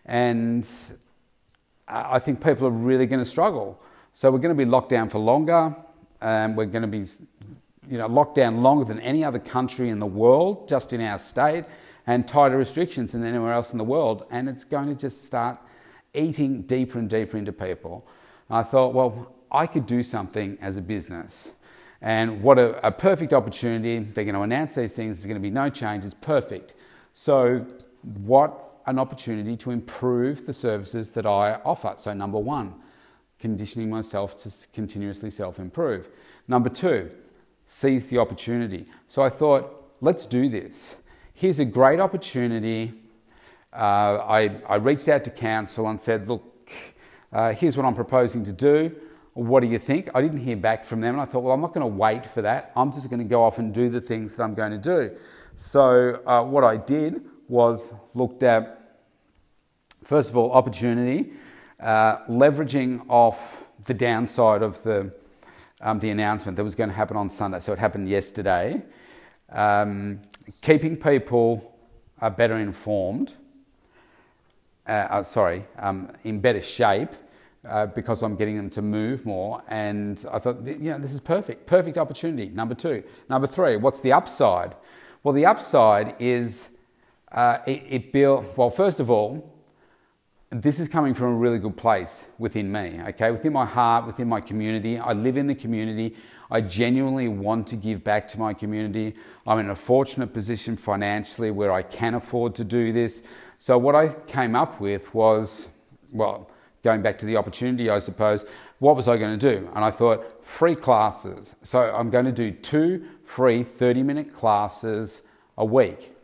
And 0.05 0.69
I 1.89 2.19
think 2.19 2.43
people 2.43 2.69
are 2.69 2.71
really 2.71 3.07
going 3.07 3.21
to 3.21 3.29
struggle. 3.29 3.81
So 4.13 4.31
we're 4.31 4.39
going 4.39 4.57
to 4.57 4.65
be 4.65 4.69
locked 4.69 4.91
down 4.91 5.09
for 5.09 5.19
longer. 5.19 5.75
Um, 6.21 6.57
we're 6.57 6.67
going 6.67 6.83
to 6.83 6.89
be, 6.89 7.05
you 7.89 7.99
know, 7.99 8.07
locked 8.07 8.35
down 8.35 8.63
longer 8.63 8.85
than 8.85 9.01
any 9.01 9.25
other 9.25 9.39
country 9.39 9.89
in 9.89 9.99
the 9.99 10.07
world, 10.07 10.69
just 10.69 10.93
in 10.93 11.01
our 11.01 11.19
state, 11.19 11.65
and 12.07 12.27
tighter 12.27 12.57
restrictions 12.57 13.13
than 13.13 13.25
anywhere 13.25 13.53
else 13.53 13.73
in 13.73 13.79
the 13.79 13.85
world. 13.85 14.25
And 14.31 14.49
it's 14.49 14.65
going 14.65 14.89
to 14.89 14.95
just 14.95 15.25
start 15.25 15.59
eating 16.15 16.63
deeper 16.63 16.99
and 16.99 17.09
deeper 17.09 17.37
into 17.37 17.53
people. 17.53 18.07
And 18.49 18.59
I 18.59 18.63
thought, 18.63 18.95
well, 18.95 19.35
I 19.51 19.67
could 19.67 19.87
do 19.87 20.03
something 20.03 20.59
as 20.61 20.77
a 20.77 20.83
business. 20.83 21.53
And 22.01 22.43
what 22.43 22.59
a, 22.59 22.87
a 22.87 22.93
perfect 22.93 23.33
opportunity. 23.33 23.99
They're 23.99 24.25
going 24.25 24.35
to 24.35 24.43
announce 24.43 24.75
these 24.75 24.93
things. 24.93 25.19
There's 25.19 25.27
going 25.27 25.37
to 25.37 25.41
be 25.41 25.51
no 25.51 25.69
changes. 25.69 26.15
Perfect. 26.15 26.75
So, 27.13 27.67
what 28.03 28.81
an 28.87 28.99
opportunity 28.99 29.57
to 29.57 29.71
improve 29.71 30.47
the 30.47 30.53
services 30.53 31.11
that 31.13 31.27
I 31.27 31.55
offer. 31.65 31.95
So, 31.97 32.15
number 32.15 32.39
one, 32.39 32.75
conditioning 33.39 33.91
myself 33.91 34.37
to 34.45 34.53
continuously 34.73 35.31
self 35.31 35.59
improve. 35.59 36.09
Number 36.47 36.69
two, 36.69 37.11
seize 37.71 38.09
the 38.09 38.19
opportunity. 38.19 38.87
So, 39.07 39.23
I 39.23 39.29
thought, 39.29 39.93
let's 40.01 40.27
do 40.27 40.49
this. 40.49 40.97
Here's 41.35 41.61
a 41.61 41.65
great 41.65 42.01
opportunity. 42.01 42.95
Uh, 43.73 43.77
I, 44.27 44.61
I 44.69 44.75
reached 44.77 45.07
out 45.07 45.23
to 45.25 45.31
council 45.31 45.89
and 45.89 46.01
said, 46.01 46.27
look, 46.27 46.73
uh, 47.33 47.53
here's 47.53 47.77
what 47.77 47.87
I'm 47.87 47.95
proposing 47.95 48.43
to 48.45 48.53
do. 48.53 48.97
What 49.35 49.61
do 49.61 49.69
you 49.69 49.79
think? 49.79 50.09
I 50.15 50.23
didn't 50.23 50.41
hear 50.41 50.57
back 50.57 50.85
from 50.85 51.01
them, 51.01 51.15
and 51.15 51.21
I 51.21 51.25
thought, 51.27 51.45
well, 51.45 51.55
I'm 51.55 51.61
not 51.61 51.73
going 51.75 51.89
to 51.89 51.97
wait 51.97 52.27
for 52.27 52.43
that. 52.43 52.73
I'm 52.75 52.91
just 52.91 53.09
going 53.09 53.21
to 53.21 53.25
go 53.25 53.45
off 53.45 53.59
and 53.59 53.73
do 53.73 53.89
the 53.89 54.01
things 54.01 54.37
that 54.37 54.43
I'm 54.43 54.55
going 54.55 54.73
to 54.73 54.79
do. 54.79 55.17
So, 55.55 56.21
uh, 56.27 56.43
what 56.43 56.65
I 56.65 56.77
did 56.77 57.23
was 57.47 57.95
looked 58.15 58.43
at 58.43 58.79
First 60.05 60.31
of 60.31 60.37
all, 60.37 60.53
opportunity, 60.53 61.33
uh, 61.81 62.25
leveraging 62.27 63.05
off 63.09 63.69
the 63.85 63.95
downside 63.95 64.63
of 64.63 64.83
the, 64.83 65.13
um, 65.81 65.99
the 65.99 66.11
announcement 66.11 66.57
that 66.57 66.65
was 66.65 66.75
going 66.75 66.91
to 66.91 66.97
happen 66.97 67.17
on 67.17 67.31
Sunday. 67.31 67.61
So 67.61 67.73
it 67.73 67.79
happened 67.79 68.09
yesterday. 68.09 68.83
Um, 69.51 70.21
keeping 70.63 70.97
people 70.97 71.75
uh, 72.21 72.31
better 72.31 72.57
informed, 72.57 73.35
uh, 74.87 74.91
uh 74.91 75.23
sorry, 75.23 75.65
um, 75.79 76.11
in 76.25 76.41
better 76.41 76.61
shape. 76.61 77.11
Uh, 77.69 77.87
because 77.87 78.23
I'm 78.23 78.37
getting 78.37 78.57
them 78.57 78.71
to 78.71 78.81
move 78.81 79.27
more, 79.27 79.63
and 79.67 80.25
I 80.33 80.39
thought, 80.39 80.65
you 80.65 80.77
know, 80.79 80.99
this 80.99 81.13
is 81.13 81.21
perfect, 81.21 81.67
perfect 81.67 81.99
opportunity. 81.99 82.49
Number 82.49 82.75
two, 82.75 83.03
number 83.29 83.49
three, 83.49 83.77
what's 83.77 84.01
the 84.01 84.13
upside? 84.13 84.77
Well, 85.23 85.35
the 85.35 85.45
upside 85.45 86.15
is 86.21 86.71
uh, 87.33 87.59
it, 87.67 87.83
it 87.89 88.13
built. 88.13 88.57
Well, 88.57 88.71
first 88.71 89.01
of 89.01 89.11
all, 89.11 89.58
this 90.51 90.81
is 90.81 90.89
coming 90.89 91.13
from 91.13 91.27
a 91.27 91.35
really 91.35 91.59
good 91.59 91.77
place 91.77 92.25
within 92.39 92.73
me, 92.73 93.01
okay? 93.09 93.31
Within 93.31 93.53
my 93.53 93.67
heart, 93.67 94.07
within 94.07 94.29
my 94.29 94.41
community. 94.41 94.99
I 94.99 95.13
live 95.13 95.37
in 95.37 95.47
the 95.47 95.55
community. 95.55 96.17
I 96.51 96.63
genuinely 96.63 97.29
want 97.29 97.67
to 97.69 97.77
give 97.77 98.03
back 98.03 98.27
to 98.29 98.39
my 98.39 98.55
community. 98.55 99.15
I'm 99.47 99.59
in 99.59 99.69
a 99.69 99.75
fortunate 99.75 100.33
position 100.33 100.77
financially 100.79 101.51
where 101.51 101.71
I 101.71 101.83
can 101.83 102.15
afford 102.15 102.55
to 102.57 102.65
do 102.65 102.93
this. 102.95 103.23
So, 103.59 103.77
what 103.77 103.95
I 103.95 104.09
came 104.09 104.57
up 104.57 104.81
with 104.81 105.13
was, 105.15 105.67
well, 106.13 106.51
going 106.83 107.03
back 107.03 107.19
to 107.19 107.27
the 107.27 107.37
opportunity, 107.37 107.91
I 107.91 107.99
suppose, 107.99 108.47
what 108.79 108.97
was 108.97 109.07
I 109.07 109.19
going 109.19 109.39
to 109.39 109.59
do? 109.59 109.69
And 109.75 109.85
I 109.85 109.91
thought, 109.91 110.47
free 110.47 110.77
classes. 110.77 111.57
So, 111.63 111.95
I'm 111.95 112.09
going 112.09 112.25
to 112.25 112.33
do 112.33 112.53
two 112.53 113.05
free 113.23 113.63
30 113.63 114.03
minute 114.03 114.33
classes 114.33 115.21
a 115.59 115.65
week. 115.65 116.15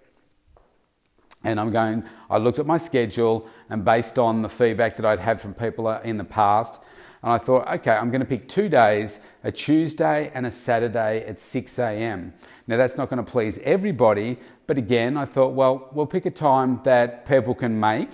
And 1.44 1.60
I'm 1.60 1.70
going, 1.70 2.04
I 2.30 2.38
looked 2.38 2.58
at 2.58 2.66
my 2.66 2.78
schedule, 2.78 3.46
and 3.74 3.84
based 3.84 4.20
on 4.20 4.40
the 4.40 4.48
feedback 4.48 4.94
that 4.94 5.04
I'd 5.04 5.18
had 5.18 5.40
from 5.40 5.52
people 5.52 5.90
in 5.90 6.16
the 6.16 6.22
past, 6.22 6.80
And 7.24 7.32
I 7.32 7.38
thought, 7.38 7.66
okay, 7.66 7.90
I'm 7.90 8.10
going 8.10 8.20
to 8.20 8.26
pick 8.26 8.46
two 8.46 8.68
days, 8.68 9.18
a 9.42 9.50
Tuesday 9.50 10.30
and 10.32 10.46
a 10.46 10.52
Saturday 10.52 11.24
at 11.26 11.40
6 11.40 11.78
a.m. 11.80 12.34
Now, 12.68 12.76
that's 12.76 12.96
not 12.96 13.10
going 13.10 13.24
to 13.24 13.28
please 13.28 13.58
everybody, 13.64 14.36
but 14.68 14.78
again, 14.78 15.16
I 15.16 15.24
thought, 15.24 15.54
well, 15.54 15.88
we'll 15.92 16.06
pick 16.06 16.24
a 16.24 16.30
time 16.30 16.82
that 16.84 17.26
people 17.26 17.52
can 17.52 17.80
make. 17.80 18.10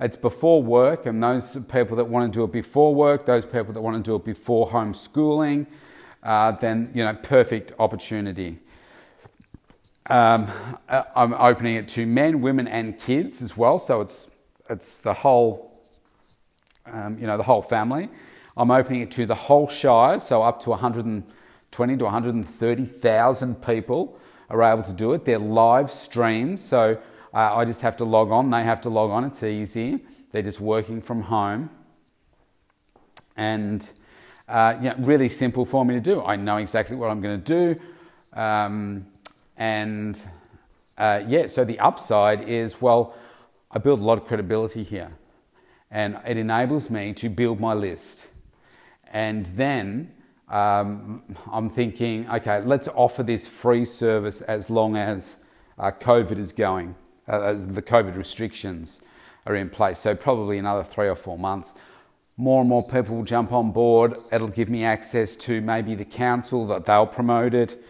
It's 0.00 0.16
before 0.16 0.62
work, 0.62 1.04
and 1.04 1.22
those 1.22 1.58
people 1.70 1.94
that 1.98 2.06
want 2.06 2.32
to 2.32 2.38
do 2.38 2.44
it 2.44 2.52
before 2.52 2.94
work, 2.94 3.26
those 3.26 3.44
people 3.44 3.74
that 3.74 3.82
want 3.82 4.02
to 4.02 4.10
do 4.10 4.16
it 4.16 4.24
before 4.24 4.70
homeschooling, 4.70 5.66
uh, 6.22 6.52
then, 6.52 6.90
you 6.94 7.04
know, 7.04 7.14
perfect 7.16 7.72
opportunity. 7.78 8.60
Um, 10.06 10.48
uh, 10.88 11.02
I'm 11.14 11.34
opening 11.34 11.76
it 11.76 11.86
to 11.88 12.06
men, 12.06 12.40
women, 12.40 12.66
and 12.66 12.98
kids 12.98 13.42
as 13.42 13.58
well, 13.58 13.78
so 13.78 14.00
it's 14.00 14.30
it's 14.72 14.98
the 14.98 15.12
whole, 15.12 15.70
um, 16.86 17.18
you 17.18 17.26
know, 17.26 17.36
the 17.36 17.42
whole 17.42 17.62
family. 17.62 18.08
I'm 18.56 18.70
opening 18.70 19.02
it 19.02 19.10
to 19.12 19.26
the 19.26 19.34
whole 19.34 19.68
Shire, 19.68 20.18
so 20.18 20.42
up 20.42 20.60
to 20.60 20.70
120 20.70 21.96
to 21.96 22.04
130,000 22.04 23.62
people 23.62 24.18
are 24.50 24.62
able 24.62 24.82
to 24.82 24.92
do 24.92 25.12
it. 25.12 25.24
They're 25.24 25.38
live 25.38 25.90
streamed, 25.90 26.60
so 26.60 26.98
uh, 27.32 27.56
I 27.56 27.64
just 27.64 27.82
have 27.82 27.96
to 27.98 28.04
log 28.04 28.30
on. 28.30 28.50
They 28.50 28.64
have 28.64 28.80
to 28.82 28.90
log 28.90 29.10
on. 29.10 29.24
It's 29.24 29.42
easy. 29.42 30.00
They're 30.32 30.42
just 30.42 30.60
working 30.60 31.00
from 31.00 31.22
home, 31.22 31.70
and 33.36 33.90
uh, 34.48 34.76
yeah, 34.82 34.94
really 34.98 35.28
simple 35.28 35.64
for 35.64 35.84
me 35.84 35.94
to 35.94 36.00
do. 36.00 36.22
I 36.22 36.36
know 36.36 36.56
exactly 36.56 36.96
what 36.96 37.10
I'm 37.10 37.20
going 37.20 37.42
to 37.42 37.74
do. 37.74 38.38
Um, 38.38 39.06
and 39.56 40.18
uh, 40.96 41.22
yeah, 41.26 41.46
so 41.46 41.64
the 41.64 41.78
upside 41.78 42.48
is 42.48 42.80
well, 42.80 43.14
I 43.72 43.78
build 43.78 44.00
a 44.00 44.02
lot 44.02 44.18
of 44.18 44.26
credibility 44.26 44.82
here, 44.82 45.12
and 45.90 46.18
it 46.26 46.36
enables 46.36 46.90
me 46.90 47.12
to 47.14 47.30
build 47.30 47.58
my 47.58 47.72
list. 47.72 48.28
And 49.12 49.46
then 49.46 50.12
um, 50.48 51.22
I'm 51.50 51.70
thinking, 51.70 52.28
okay, 52.28 52.60
let's 52.60 52.88
offer 52.88 53.22
this 53.22 53.46
free 53.46 53.86
service 53.86 54.42
as 54.42 54.68
long 54.68 54.96
as 54.96 55.38
uh, 55.78 55.90
COVID 55.90 56.36
is 56.36 56.52
going, 56.52 56.94
uh, 57.26 57.40
as 57.40 57.66
the 57.66 57.80
COVID 57.80 58.16
restrictions 58.16 59.00
are 59.46 59.56
in 59.56 59.70
place. 59.70 59.98
So, 59.98 60.14
probably 60.14 60.58
another 60.58 60.84
three 60.84 61.08
or 61.08 61.16
four 61.16 61.38
months. 61.38 61.72
More 62.36 62.60
and 62.60 62.68
more 62.68 62.82
people 62.82 63.16
will 63.16 63.24
jump 63.24 63.52
on 63.52 63.72
board. 63.72 64.16
It'll 64.32 64.48
give 64.48 64.68
me 64.68 64.84
access 64.84 65.36
to 65.36 65.60
maybe 65.60 65.94
the 65.94 66.04
council 66.04 66.66
that 66.66 66.84
they'll 66.84 67.06
promote 67.06 67.54
it. 67.54 67.82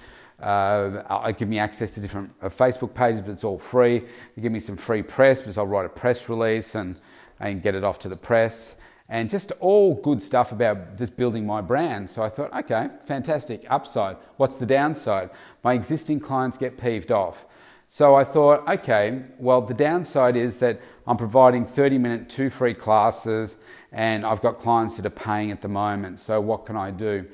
Uh, 0.42 1.25
it 1.26 1.38
give 1.38 1.49
me 1.49 1.58
access 1.58 1.94
to 1.94 2.00
different 2.00 2.30
uh, 2.42 2.49
Facebook 2.49 2.92
pages, 2.94 3.20
but 3.20 3.30
it's 3.30 3.44
all 3.44 3.58
free. 3.58 4.00
They 4.34 4.42
give 4.42 4.52
me 4.52 4.61
some 4.61 4.76
free 4.76 5.02
press 5.02 5.40
because 5.40 5.56
I'll 5.56 5.66
write 5.66 5.87
a 5.87 5.88
press 5.88 6.28
release 6.28 6.75
and, 6.75 7.00
and 7.38 7.62
get 7.62 7.75
it 7.75 7.84
off 7.84 7.99
to 8.00 8.08
the 8.08 8.18
press. 8.18 8.75
And 9.08 9.28
just 9.28 9.52
all 9.61 9.94
good 9.94 10.22
stuff 10.22 10.52
about 10.52 10.96
just 10.96 11.16
building 11.16 11.46
my 11.46 11.61
brand. 11.61 12.11
So 12.11 12.22
I 12.22 12.28
thought, 12.28 12.52
okay, 12.54 12.88
fantastic. 13.04 13.64
Upside. 13.68 14.16
What's 14.37 14.56
the 14.56 14.66
downside? 14.66 15.30
My 15.62 15.75
existing 15.75 16.20
clients 16.20 16.56
get 16.56 16.80
peeved 16.80 17.12
off. 17.12 17.44
So 17.88 18.14
I 18.14 18.25
thought, 18.25 18.66
okay, 18.66 19.22
well, 19.38 19.61
the 19.61 19.75
downside 19.75 20.34
is 20.34 20.58
that 20.58 20.80
I'm 21.06 21.18
providing 21.18 21.66
30 21.66 21.99
minute, 21.99 22.28
two 22.30 22.49
free 22.49 22.72
classes, 22.72 23.56
and 23.92 24.25
I've 24.25 24.40
got 24.40 24.58
clients 24.58 24.96
that 24.96 25.04
are 25.04 25.11
paying 25.11 25.50
at 25.50 25.61
the 25.61 25.68
moment. 25.68 26.18
So 26.18 26.40
what 26.40 26.64
can 26.64 26.75
I 26.75 26.90
do? 26.90 27.26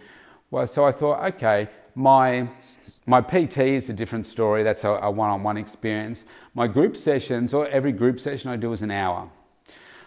Well, 0.50 0.66
so 0.66 0.84
I 0.84 0.90
thought, 0.90 1.22
okay, 1.34 1.68
my, 1.98 2.48
my 3.06 3.20
PT 3.20 3.58
is 3.58 3.90
a 3.90 3.92
different 3.92 4.24
story. 4.24 4.62
That's 4.62 4.84
a 4.84 5.10
one 5.10 5.30
on 5.30 5.42
one 5.42 5.56
experience. 5.56 6.24
My 6.54 6.68
group 6.68 6.96
sessions, 6.96 7.52
or 7.52 7.66
every 7.68 7.90
group 7.90 8.20
session 8.20 8.50
I 8.50 8.56
do 8.56 8.72
is 8.72 8.82
an 8.82 8.92
hour. 8.92 9.28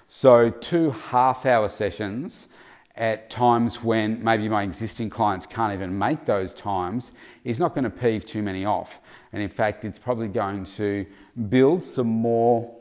So, 0.08 0.50
two 0.50 0.92
half 0.92 1.46
hour 1.46 1.68
sessions 1.68 2.48
at 2.96 3.30
times 3.30 3.84
when 3.84 4.24
maybe 4.24 4.48
my 4.48 4.64
existing 4.64 5.10
clients 5.10 5.46
can't 5.46 5.74
even 5.74 5.98
make 5.98 6.24
those 6.24 6.54
times 6.54 7.12
is 7.44 7.60
not 7.60 7.76
going 7.76 7.84
to 7.84 7.90
peeve 7.90 8.26
too 8.26 8.42
many 8.42 8.64
off. 8.64 9.02
And 9.34 9.44
in 9.44 9.50
fact, 9.50 9.84
it's 9.84 10.00
probably 10.00 10.30
going 10.30 10.64
to 10.64 11.06
build 11.50 11.84
some 11.84 12.08
more, 12.08 12.74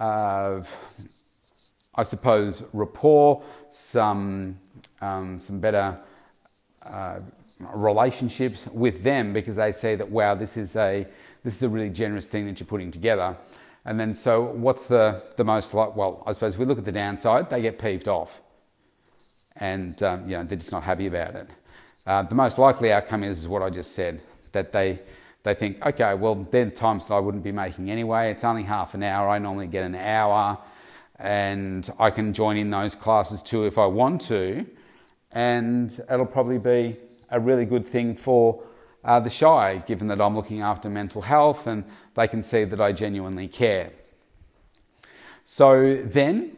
uh, 0.00 0.62
I 1.94 2.02
suppose, 2.02 2.64
rapport, 2.72 3.44
some, 3.70 4.58
um, 5.00 5.38
some 5.38 5.60
better 5.60 6.00
uh, 6.86 7.20
relationships 7.72 8.66
with 8.72 9.02
them 9.02 9.32
because 9.32 9.56
they 9.56 9.72
say 9.72 9.94
that 9.94 10.10
wow 10.10 10.34
this 10.34 10.56
is 10.56 10.76
a 10.76 11.06
this 11.44 11.56
is 11.56 11.62
a 11.62 11.68
really 11.68 11.90
generous 11.90 12.26
thing 12.26 12.46
that 12.46 12.58
you're 12.58 12.66
putting 12.66 12.90
together. 12.90 13.36
And 13.84 14.00
then 14.00 14.14
so 14.14 14.42
what's 14.42 14.86
the 14.86 15.22
the 15.36 15.44
most 15.44 15.74
like 15.74 15.94
well 15.94 16.22
i 16.26 16.32
suppose 16.32 16.54
if 16.54 16.58
we 16.58 16.64
look 16.64 16.78
at 16.78 16.84
the 16.84 16.92
downside 16.92 17.50
they 17.50 17.62
get 17.62 17.78
peeved 17.78 18.08
off. 18.08 18.40
And 19.56 20.02
um, 20.02 20.28
you 20.28 20.36
know 20.36 20.44
they're 20.44 20.58
just 20.58 20.72
not 20.72 20.82
happy 20.82 21.06
about 21.06 21.34
it. 21.36 21.48
Uh, 22.06 22.22
the 22.22 22.34
most 22.34 22.58
likely 22.58 22.92
outcome 22.92 23.24
is, 23.24 23.38
is 23.40 23.48
what 23.48 23.62
i 23.62 23.70
just 23.70 23.92
said 23.92 24.20
that 24.52 24.72
they 24.72 25.00
they 25.42 25.54
think 25.54 25.84
okay 25.86 26.14
well 26.14 26.34
they're 26.50 26.70
times 26.70 27.08
that 27.08 27.14
i 27.14 27.20
wouldn't 27.20 27.44
be 27.44 27.52
making 27.52 27.90
anyway. 27.90 28.30
It's 28.30 28.44
only 28.44 28.64
half 28.64 28.94
an 28.94 29.02
hour. 29.02 29.28
I 29.28 29.38
normally 29.38 29.68
get 29.68 29.84
an 29.84 29.94
hour. 29.94 30.58
And 31.18 31.88
i 32.00 32.10
can 32.10 32.32
join 32.32 32.56
in 32.56 32.70
those 32.70 32.96
classes 32.96 33.42
too 33.42 33.64
if 33.64 33.78
i 33.78 33.86
want 33.86 34.20
to 34.22 34.66
and 35.34 36.00
it'll 36.10 36.26
probably 36.26 36.58
be 36.58 36.96
a 37.30 37.38
really 37.38 37.66
good 37.66 37.86
thing 37.86 38.14
for 38.14 38.62
uh, 39.04 39.20
the 39.20 39.30
shy, 39.30 39.82
given 39.86 40.08
that 40.08 40.20
I'm 40.20 40.34
looking 40.34 40.62
after 40.62 40.88
mental 40.88 41.22
health 41.22 41.66
and 41.66 41.84
they 42.14 42.28
can 42.28 42.42
see 42.42 42.64
that 42.64 42.80
I 42.80 42.92
genuinely 42.92 43.48
care. 43.48 43.90
So 45.44 46.00
then, 46.02 46.56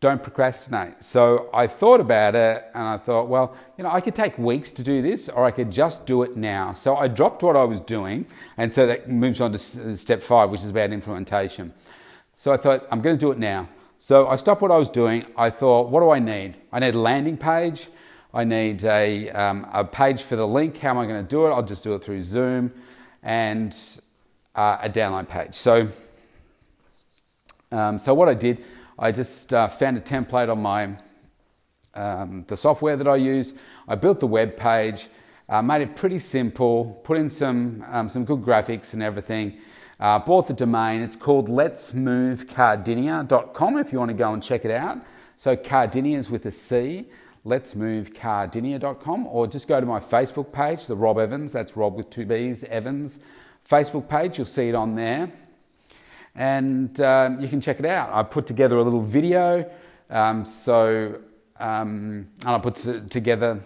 don't 0.00 0.22
procrastinate. 0.22 1.02
So 1.04 1.50
I 1.52 1.66
thought 1.66 2.00
about 2.00 2.34
it 2.34 2.64
and 2.74 2.84
I 2.84 2.96
thought, 2.96 3.28
well, 3.28 3.54
you 3.76 3.84
know, 3.84 3.90
I 3.90 4.00
could 4.00 4.14
take 4.14 4.38
weeks 4.38 4.70
to 4.72 4.82
do 4.82 5.02
this 5.02 5.28
or 5.28 5.44
I 5.44 5.50
could 5.50 5.70
just 5.70 6.06
do 6.06 6.22
it 6.22 6.36
now. 6.36 6.72
So 6.72 6.96
I 6.96 7.06
dropped 7.08 7.42
what 7.42 7.54
I 7.54 7.64
was 7.64 7.80
doing 7.80 8.26
and 8.56 8.74
so 8.74 8.86
that 8.86 9.10
moves 9.10 9.40
on 9.40 9.52
to 9.52 9.58
step 9.96 10.22
five, 10.22 10.48
which 10.48 10.62
is 10.62 10.70
about 10.70 10.92
implementation. 10.92 11.74
So 12.36 12.50
I 12.50 12.56
thought, 12.56 12.86
I'm 12.90 13.02
going 13.02 13.16
to 13.16 13.20
do 13.20 13.30
it 13.30 13.38
now. 13.38 13.68
So 13.98 14.26
I 14.26 14.36
stopped 14.36 14.62
what 14.62 14.70
I 14.70 14.78
was 14.78 14.88
doing. 14.88 15.26
I 15.36 15.50
thought, 15.50 15.90
what 15.90 16.00
do 16.00 16.10
I 16.10 16.18
need? 16.18 16.54
I 16.72 16.78
need 16.78 16.94
a 16.94 16.98
landing 16.98 17.36
page. 17.36 17.88
I 18.32 18.44
need 18.44 18.84
a, 18.84 19.28
um, 19.30 19.66
a 19.72 19.84
page 19.84 20.22
for 20.22 20.36
the 20.36 20.46
link. 20.46 20.78
How 20.78 20.90
am 20.90 20.98
I 20.98 21.06
going 21.06 21.20
to 21.20 21.28
do 21.28 21.46
it? 21.46 21.50
I'll 21.50 21.64
just 21.64 21.82
do 21.82 21.94
it 21.94 22.04
through 22.04 22.22
Zoom 22.22 22.72
and 23.24 23.76
uh, 24.54 24.78
a 24.80 24.88
download 24.88 25.28
page. 25.28 25.54
So, 25.54 25.88
um, 27.72 27.98
so 27.98 28.14
what 28.14 28.28
I 28.28 28.34
did, 28.34 28.62
I 28.98 29.10
just 29.10 29.52
uh, 29.52 29.66
found 29.66 29.98
a 29.98 30.00
template 30.00 30.48
on 30.50 30.62
my 30.62 30.96
um, 31.94 32.44
the 32.46 32.56
software 32.56 32.96
that 32.96 33.08
I 33.08 33.16
use. 33.16 33.54
I 33.88 33.96
built 33.96 34.20
the 34.20 34.28
web 34.28 34.56
page, 34.56 35.08
uh, 35.48 35.60
made 35.60 35.82
it 35.82 35.96
pretty 35.96 36.20
simple, 36.20 37.00
put 37.02 37.16
in 37.16 37.28
some 37.28 37.84
um, 37.90 38.08
some 38.08 38.24
good 38.24 38.42
graphics 38.42 38.92
and 38.92 39.02
everything. 39.02 39.58
Uh, 39.98 40.20
bought 40.20 40.46
the 40.46 40.54
domain. 40.54 41.02
It's 41.02 41.16
called 41.16 41.48
letsmovecardinia.com 41.48 43.78
if 43.78 43.92
you 43.92 43.98
want 43.98 44.10
to 44.10 44.16
go 44.16 44.32
and 44.32 44.40
check 44.42 44.64
it 44.64 44.70
out. 44.70 44.98
So 45.36 45.56
Cardinia 45.56 46.16
is 46.16 46.30
with 46.30 46.46
a 46.46 46.52
C 46.52 47.08
letsmovecardinia.com 47.46 49.26
or 49.26 49.46
just 49.46 49.68
go 49.68 49.80
to 49.80 49.86
my 49.86 50.00
Facebook 50.00 50.52
page, 50.52 50.86
the 50.86 50.96
Rob 50.96 51.18
Evans, 51.18 51.52
that's 51.52 51.76
Rob 51.76 51.94
with 51.94 52.10
two 52.10 52.26
B's, 52.26 52.64
Evans 52.64 53.20
Facebook 53.68 54.08
page, 54.08 54.38
you'll 54.38 54.46
see 54.46 54.68
it 54.68 54.74
on 54.74 54.94
there. 54.94 55.30
And 56.34 57.00
um, 57.00 57.40
you 57.40 57.48
can 57.48 57.60
check 57.60 57.78
it 57.78 57.86
out. 57.86 58.10
I 58.12 58.22
put 58.22 58.46
together 58.46 58.76
a 58.76 58.82
little 58.82 59.02
video, 59.02 59.70
um, 60.08 60.44
so 60.44 61.20
um, 61.58 62.28
and 62.40 62.48
I 62.48 62.58
put 62.58 62.76
t- 62.76 63.00
together, 63.08 63.60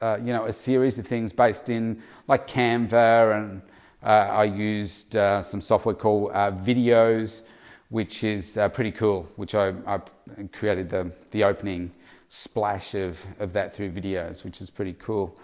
uh, 0.00 0.18
you 0.22 0.32
know, 0.32 0.44
a 0.44 0.52
series 0.52 0.98
of 0.98 1.06
things 1.06 1.32
based 1.32 1.68
in 1.68 2.02
like 2.28 2.46
Canva, 2.46 3.36
and 3.36 3.62
uh, 4.02 4.06
I 4.06 4.44
used 4.44 5.16
uh, 5.16 5.42
some 5.42 5.60
software 5.60 5.94
called 5.94 6.32
uh, 6.32 6.52
Viddyoze, 6.52 7.42
which 7.88 8.22
is 8.24 8.56
uh, 8.56 8.68
pretty 8.68 8.92
cool. 8.92 9.26
Which 9.36 9.54
I, 9.54 9.72
I 9.86 10.00
created 10.52 10.90
the 10.90 11.10
the 11.30 11.44
opening 11.44 11.92
splash 12.28 12.94
of, 12.94 13.24
of 13.38 13.52
that 13.52 13.74
through 13.74 13.90
Viddyoze, 13.90 14.44
which 14.44 14.60
is 14.60 14.70
pretty 14.70 14.94
cool. 14.94 15.38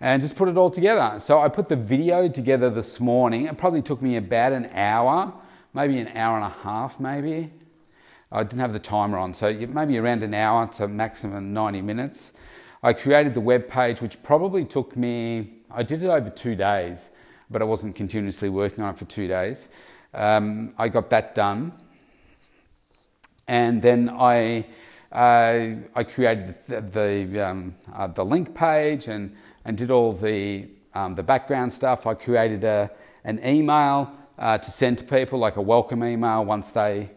And 0.00 0.20
just 0.20 0.36
put 0.36 0.48
it 0.48 0.56
all 0.56 0.70
together. 0.70 1.18
So 1.20 1.40
I 1.40 1.48
put 1.48 1.68
the 1.68 1.76
video 1.76 2.28
together 2.28 2.68
this 2.68 3.00
morning. 3.00 3.46
It 3.46 3.56
probably 3.56 3.82
took 3.82 4.02
me 4.02 4.16
about 4.16 4.52
an 4.52 4.66
hour, 4.74 5.32
maybe 5.72 5.98
an 5.98 6.08
hour 6.16 6.36
and 6.36 6.44
a 6.44 6.56
half, 6.62 6.98
maybe. 6.98 7.50
I 8.32 8.42
didn't 8.42 8.58
have 8.58 8.72
the 8.72 8.80
timer 8.80 9.16
on, 9.16 9.32
so 9.32 9.52
maybe 9.52 9.96
around 9.98 10.22
an 10.24 10.34
hour 10.34 10.66
to 10.74 10.88
maximum 10.88 11.52
90 11.52 11.82
minutes. 11.82 12.32
I 12.82 12.92
created 12.92 13.32
the 13.32 13.40
web 13.40 13.68
page, 13.68 14.02
which 14.02 14.22
probably 14.22 14.64
took 14.64 14.96
me, 14.96 15.60
I 15.70 15.84
did 15.84 16.02
it 16.02 16.08
over 16.08 16.28
two 16.30 16.56
days, 16.56 17.10
but 17.48 17.62
I 17.62 17.64
wasn't 17.64 17.94
continuously 17.94 18.48
working 18.48 18.82
on 18.82 18.92
it 18.92 18.98
for 18.98 19.04
two 19.04 19.28
days. 19.28 19.68
Um, 20.12 20.74
I 20.76 20.88
got 20.88 21.10
that 21.10 21.34
done. 21.34 21.72
And 23.46 23.80
then 23.80 24.10
I 24.10 24.66
uh, 25.14 25.76
I 25.94 26.02
created 26.02 26.54
the, 26.66 26.80
the, 26.80 27.46
um, 27.46 27.74
uh, 27.92 28.08
the, 28.08 28.24
link 28.24 28.54
page 28.54 29.06
and, 29.06 29.34
and 29.64 29.78
did 29.78 29.90
all 29.90 30.12
the, 30.12 30.68
um, 30.94 31.14
the 31.14 31.22
background 31.22 31.72
stuff. 31.72 32.06
I 32.06 32.14
created 32.14 32.64
a, 32.64 32.90
an 33.22 33.40
email 33.46 34.12
uh, 34.38 34.58
to 34.58 34.70
send 34.70 34.98
to 34.98 35.04
people, 35.04 35.38
like 35.38 35.56
a 35.56 35.62
welcome 35.62 36.02
email 36.02 36.44
once 36.44 36.70
they 36.70 37.10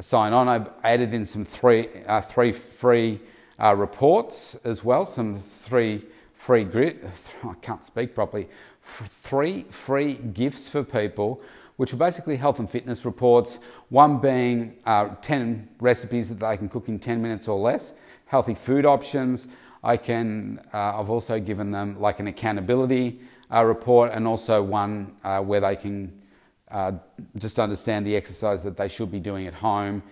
sign 0.00 0.32
on. 0.32 0.48
I 0.48 0.66
added 0.84 1.14
in 1.14 1.26
some 1.26 1.44
three, 1.44 1.88
uh, 2.06 2.20
three 2.20 2.52
free 2.52 3.20
uh, 3.60 3.74
reports 3.74 4.56
as 4.64 4.84
well, 4.84 5.04
some 5.04 5.36
three 5.36 6.04
free 6.34 6.64
grit. 6.64 7.04
I 7.44 7.54
can't 7.54 7.82
speak 7.82 8.14
properly. 8.14 8.48
Three 8.84 9.64
free 9.64 10.14
gifts 10.14 10.68
for 10.68 10.84
people, 10.84 11.42
which 11.82 11.92
are 11.92 11.96
basically 11.96 12.36
health 12.36 12.60
and 12.60 12.70
fitness 12.70 13.04
reports. 13.04 13.58
One 13.88 14.18
being 14.18 14.76
uh, 14.86 15.16
10 15.20 15.68
recipes 15.80 16.28
that 16.28 16.38
they 16.38 16.56
can 16.56 16.68
cook 16.68 16.86
in 16.86 17.00
10 17.00 17.20
minutes 17.20 17.48
or 17.48 17.58
less, 17.58 17.92
healthy 18.26 18.54
food 18.54 18.86
options. 18.86 19.48
I 19.82 19.96
can. 19.96 20.60
Uh, 20.72 21.00
I've 21.00 21.10
also 21.10 21.40
given 21.40 21.72
them 21.72 22.00
like 22.00 22.20
an 22.20 22.28
accountability 22.28 23.18
uh, 23.52 23.64
report 23.64 24.12
and 24.14 24.28
also 24.28 24.62
one 24.62 25.16
uh, 25.24 25.40
where 25.40 25.58
they 25.60 25.74
can 25.74 26.22
uh, 26.70 26.92
just 27.36 27.58
understand 27.58 28.06
the 28.06 28.14
exercise 28.14 28.62
that 28.62 28.76
they 28.76 28.86
should 28.86 29.10
be 29.10 29.18
doing 29.18 29.48
at 29.48 29.54
home 29.54 30.04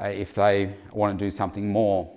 uh, 0.00 0.06
if 0.06 0.34
they 0.34 0.72
want 0.94 1.18
to 1.18 1.22
do 1.22 1.30
something 1.30 1.70
more. 1.70 2.10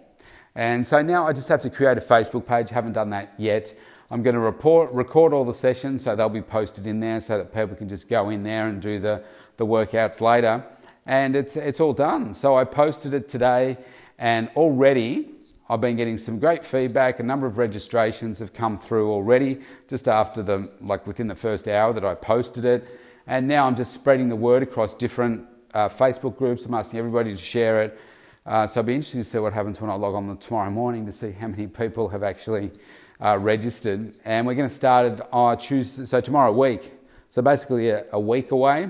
And 0.55 0.87
so 0.87 1.01
now 1.01 1.27
I 1.27 1.33
just 1.33 1.49
have 1.49 1.59
to 1.63 1.69
create 1.69 1.97
a 1.97 2.01
Facebook 2.01 2.47
page. 2.47 2.69
Haven't 2.69 2.93
done 2.93 3.09
that 3.09 3.33
yet. 3.37 3.77
I'm 4.11 4.23
going 4.23 4.33
to 4.33 4.41
report, 4.41 4.93
record 4.93 5.31
all 5.31 5.45
the 5.45 5.53
sessions 5.53 6.03
so 6.03 6.17
they'll 6.17 6.27
be 6.27 6.41
posted 6.41 6.85
in 6.85 6.99
there 6.99 7.21
so 7.21 7.37
that 7.37 7.53
people 7.53 7.77
can 7.77 7.87
just 7.87 8.09
go 8.09 8.29
in 8.29 8.43
there 8.43 8.67
and 8.67 8.81
do 8.81 8.99
the, 8.99 9.23
the 9.55 9.65
workouts 9.65 10.19
later. 10.19 10.65
And 11.05 11.33
it's, 11.33 11.55
it's 11.55 11.79
all 11.79 11.93
done. 11.93 12.33
So 12.33 12.57
I 12.57 12.65
posted 12.65 13.13
it 13.13 13.29
today, 13.29 13.77
and 14.19 14.49
already 14.57 15.29
I've 15.69 15.79
been 15.79 15.95
getting 15.95 16.17
some 16.17 16.39
great 16.39 16.65
feedback. 16.65 17.21
A 17.21 17.23
number 17.23 17.47
of 17.47 17.57
registrations 17.57 18.39
have 18.39 18.53
come 18.53 18.77
through 18.77 19.09
already 19.09 19.61
just 19.87 20.09
after 20.09 20.43
the, 20.43 20.69
like 20.81 21.07
within 21.07 21.27
the 21.27 21.35
first 21.35 21.69
hour 21.69 21.93
that 21.93 22.03
I 22.03 22.13
posted 22.13 22.65
it. 22.65 22.85
And 23.25 23.47
now 23.47 23.65
I'm 23.65 23.77
just 23.77 23.93
spreading 23.93 24.27
the 24.27 24.35
word 24.35 24.61
across 24.61 24.93
different 24.93 25.47
uh, 25.73 25.87
Facebook 25.87 26.37
groups. 26.37 26.65
I'm 26.65 26.73
asking 26.73 26.99
everybody 26.99 27.31
to 27.31 27.41
share 27.41 27.83
it. 27.83 27.97
Uh, 28.45 28.67
so 28.67 28.81
it'll 28.81 28.87
be 28.87 28.95
interesting 28.95 29.21
to 29.21 29.29
see 29.29 29.37
what 29.37 29.53
happens 29.53 29.79
when 29.79 29.89
I 29.89 29.93
log 29.93 30.15
on 30.15 30.35
tomorrow 30.37 30.69
morning 30.69 31.05
to 31.05 31.13
see 31.13 31.31
how 31.31 31.47
many 31.47 31.67
people 31.67 32.09
have 32.09 32.23
actually 32.23 32.71
uh, 33.21 33.37
registered. 33.37 34.15
And 34.25 34.47
we're 34.47 34.55
going 34.55 34.69
to 34.69 34.75
start 34.75 35.13
it 35.13 35.21
on 35.31 35.57
Tuesday, 35.57 36.05
so 36.05 36.21
tomorrow 36.21 36.51
week. 36.51 36.93
So 37.29 37.41
basically 37.41 37.89
a, 37.89 38.05
a 38.11 38.19
week 38.19 38.51
away. 38.51 38.89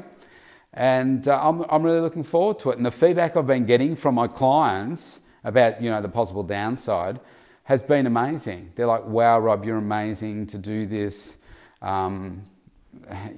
And 0.74 1.28
uh, 1.28 1.40
I'm, 1.42 1.66
I'm 1.70 1.84
really 1.84 2.00
looking 2.00 2.24
forward 2.24 2.60
to 2.60 2.72
it. 2.72 2.78
And 2.78 2.86
the 2.86 2.92
feedback 2.92 3.36
I've 3.36 3.48
been 3.48 3.66
getting 3.66 3.96
from 3.96 4.16
my 4.16 4.28
clients 4.28 5.20
about 5.44 5.82
you 5.82 5.90
know 5.90 6.02
the 6.02 6.10
possible 6.10 6.44
downside 6.44 7.20
has 7.64 7.84
been 7.84 8.06
amazing. 8.06 8.72
They're 8.76 8.88
like, 8.88 9.06
"Wow, 9.06 9.40
Rob, 9.40 9.66
you're 9.66 9.78
amazing 9.78 10.48
to 10.48 10.58
do 10.58 10.86
this." 10.86 11.38
Um, 11.82 12.44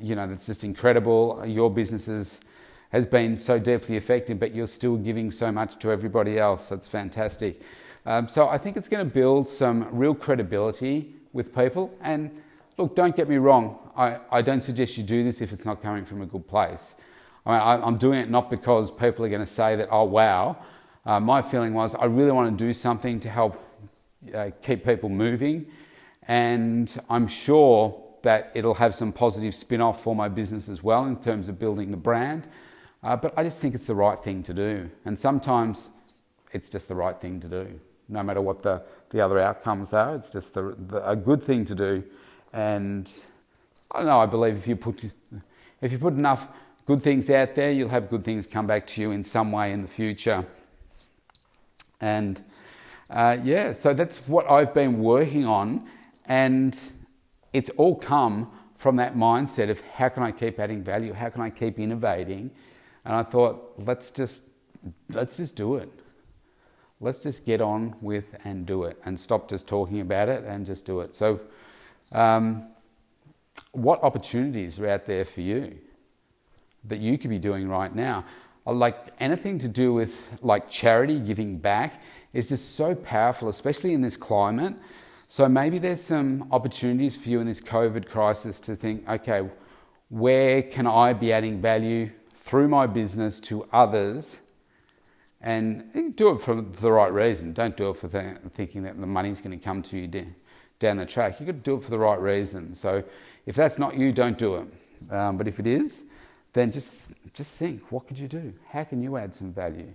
you 0.02 0.16
know, 0.16 0.28
that's 0.28 0.46
just 0.46 0.64
incredible. 0.64 1.44
Your 1.46 1.70
business 1.70 2.40
has 2.90 3.06
been 3.06 3.38
so 3.38 3.60
deeply 3.60 3.98
affected, 3.98 4.40
but 4.40 4.54
you're 4.54 4.68
still 4.68 4.98
giving 4.98 5.32
so 5.32 5.52
much 5.52 5.80
to 5.80 5.92
everybody 5.92 6.38
else. 6.38 6.70
That's 6.70 6.88
fantastic. 6.88 7.62
Um, 8.06 8.28
so 8.28 8.50
I 8.50 8.58
think 8.58 8.78
it's 8.78 8.90
going 8.90 9.08
to 9.08 9.14
build 9.14 9.48
some 9.48 9.88
real 9.92 10.14
credibility 10.14 11.16
with 11.32 11.56
people. 11.56 11.98
And 12.02 12.42
look, 12.78 12.96
don't 12.96 13.16
get 13.16 13.30
me 13.30 13.38
wrong. 13.38 13.80
I, 13.96 14.20
I 14.32 14.42
don't 14.42 14.62
suggest 14.62 14.98
you 14.98 15.04
do 15.04 15.24
this 15.24 15.42
if 15.42 15.54
it's 15.54 15.66
not 15.66 15.82
coming 15.82 16.06
from 16.06 16.22
a 16.22 16.26
good 16.26 16.48
place. 16.48 16.96
I 17.46 17.76
am 17.86 17.98
doing 17.98 18.20
it 18.20 18.30
not 18.30 18.50
because 18.50 18.90
people 18.90 19.26
are 19.26 19.30
going 19.30 19.42
to 19.42 19.46
say 19.46 19.76
that, 19.76 19.90
oh, 19.92 20.06
wow. 20.06 20.58
Uh, 21.06 21.20
my 21.20 21.42
feeling 21.42 21.74
was 21.74 21.94
I 21.96 22.06
really 22.06 22.32
want 22.32 22.58
to 22.58 22.66
do 22.66 22.74
something 22.74 23.20
to 23.20 23.30
help 23.30 23.62
uh, 24.34 24.52
keep 24.62 24.86
people 24.86 25.10
moving. 25.10 25.68
And 26.28 27.02
I'm 27.10 27.28
sure 27.28 28.02
that 28.22 28.52
it'll 28.56 28.76
have 28.76 28.96
some 28.96 29.12
positive 29.12 29.54
spin 29.54 29.82
off 29.82 30.02
for 30.02 30.16
my 30.16 30.30
business 30.30 30.70
as 30.70 30.82
well 30.82 31.06
in 31.06 31.18
terms 31.18 31.50
of 31.50 31.60
building 31.60 31.92
the 31.92 31.98
brand. 31.98 32.48
Uh, 33.04 33.18
but 33.18 33.38
I 33.38 33.44
just 33.44 33.60
think 33.60 33.76
it's 33.76 33.88
the 33.88 33.96
right 33.96 34.18
thing 34.18 34.42
to 34.44 34.54
do. 34.54 34.90
And 35.04 35.20
sometimes 35.20 35.90
it's 36.54 36.70
just 36.70 36.88
the 36.88 36.96
right 36.96 37.20
thing 37.20 37.42
to 37.42 37.50
do, 37.50 37.80
no 38.14 38.24
matter 38.24 38.42
what 38.42 38.62
the, 38.62 38.82
the 39.10 39.20
other 39.20 39.40
outcomes 39.40 39.94
are. 39.94 40.16
It's 40.16 40.32
just 40.32 40.54
the, 40.54 40.76
the, 40.78 41.10
a 41.10 41.16
good 41.16 41.42
thing 41.42 41.66
to 41.66 41.76
do. 41.76 42.04
And 42.54 43.12
I 43.94 43.98
don't 44.00 44.08
know, 44.08 44.20
I 44.20 44.26
believe 44.26 44.56
if 44.56 44.68
you, 44.68 44.76
put, 44.76 45.02
if 45.82 45.92
you 45.92 45.98
put 45.98 46.14
enough 46.14 46.48
good 46.86 47.02
things 47.02 47.30
out 47.30 47.56
there, 47.56 47.72
you'll 47.72 47.90
have 47.90 48.10
good 48.10 48.24
things 48.24 48.48
come 48.48 48.68
back 48.68 48.88
to 48.88 49.02
you 49.02 49.12
in 49.12 49.24
some 49.24 49.52
way 49.52 49.72
in 49.72 49.82
the 49.82 49.88
future. 49.88 50.46
And 52.00 52.42
uh, 53.10 53.38
yeah, 53.44 53.74
so 53.74 53.94
that's 53.94 54.28
what 54.28 54.50
I've 54.50 54.74
been 54.74 55.00
working 55.00 55.46
on. 55.46 55.88
And 56.26 56.78
it's 57.52 57.70
all 57.72 57.96
come 57.96 58.52
from 58.78 58.98
that 58.98 59.16
mindset 59.16 59.70
of 59.70 59.82
how 59.82 60.10
can 60.10 60.24
I 60.24 60.32
keep 60.32 60.60
adding 60.60 60.84
value? 60.84 61.14
How 61.14 61.30
can 61.30 61.42
I 61.42 61.50
keep 61.50 61.80
innovating? 61.80 62.52
And 63.06 63.16
I 63.16 63.24
thought, 63.24 63.74
let's 63.78 64.12
just 64.12 64.44
let's 65.10 65.38
just 65.38 65.56
do 65.56 65.76
it. 65.76 65.90
Let's 67.00 67.20
just 67.20 67.46
get 67.46 67.62
on 67.62 67.96
with 68.02 68.26
and 68.46 68.66
do 68.66 68.84
it, 68.84 68.98
and 69.06 69.20
stop 69.20 69.50
just 69.50 69.68
talking 69.68 70.02
about 70.02 70.30
it 70.30 70.44
and 70.46 70.66
just 70.66 70.86
do 70.86 71.02
it. 71.02 71.16
So, 71.16 71.40
um, 72.14 72.68
what 73.72 74.04
opportunities 74.04 74.80
are 74.80 74.88
out 74.88 75.06
there 75.06 75.26
for 75.26 75.42
you 75.42 75.78
that 76.86 77.00
you 77.00 77.18
could 77.18 77.30
be 77.30 77.40
doing 77.40 77.68
right 77.68 77.94
now? 77.94 78.26
Like 78.66 79.08
anything 79.20 79.60
to 79.60 79.68
do 79.68 79.94
with 79.94 80.40
like 80.42 80.70
charity, 80.70 81.20
giving 81.20 81.58
back, 81.58 82.02
is 82.32 82.50
just 82.50 82.76
so 82.76 82.96
powerful, 82.96 83.50
especially 83.50 83.94
in 83.94 84.02
this 84.02 84.16
climate. 84.16 84.76
So 85.28 85.50
maybe 85.50 85.80
there's 85.80 86.02
some 86.02 86.48
opportunities 86.52 87.18
for 87.18 87.30
you 87.30 87.40
in 87.40 87.48
this 87.48 87.60
COVID 87.60 88.08
crisis 88.08 88.60
to 88.62 88.76
think, 88.76 89.08
okay, 89.10 89.50
where 90.10 90.62
can 90.62 90.86
I 90.86 91.14
be 91.14 91.34
adding 91.34 91.60
value 91.60 92.12
through 92.36 92.68
my 92.68 92.86
business 92.86 93.40
to 93.42 93.68
others? 93.74 94.40
And 95.46 96.16
do 96.16 96.30
it 96.30 96.40
for 96.40 96.62
the 96.62 96.92
right 96.92 97.12
reason. 97.12 97.52
Don't 97.52 97.76
do 97.76 97.90
it 97.90 97.98
for 97.98 98.08
th- 98.08 98.38
thinking 98.52 98.84
that 98.84 99.00
the 99.00 99.06
money's 99.06 99.42
going 99.42 99.58
to 99.58 99.64
come 99.64 99.82
to 99.84 99.98
you 99.98 100.08
d- 100.08 100.28
down 100.80 100.98
the 100.98 101.06
track. 101.06 101.40
You've 101.40 101.48
got 101.48 101.58
to 101.58 101.60
do 101.60 101.76
it 101.76 101.84
for 101.84 101.92
the 101.92 102.00
right 102.00 102.20
reason. 102.20 102.74
So 102.74 103.04
if 103.46 103.54
that's 103.54 103.78
not 103.78 103.98
you, 103.98 104.14
don't 104.14 104.38
do 104.38 104.56
it. 104.56 105.12
Um, 105.12 105.38
but 105.38 105.50
if 105.50 105.60
it 105.60 105.68
is, 105.68 106.06
then 106.54 106.72
just, 106.72 106.96
just 107.34 107.58
think 107.58 107.92
what 107.92 108.08
could 108.08 108.18
you 108.18 108.30
do? 108.30 108.54
How 108.70 108.86
can 108.86 109.04
you 109.04 109.18
add 109.18 109.36
some 109.36 109.52
value? 109.52 109.94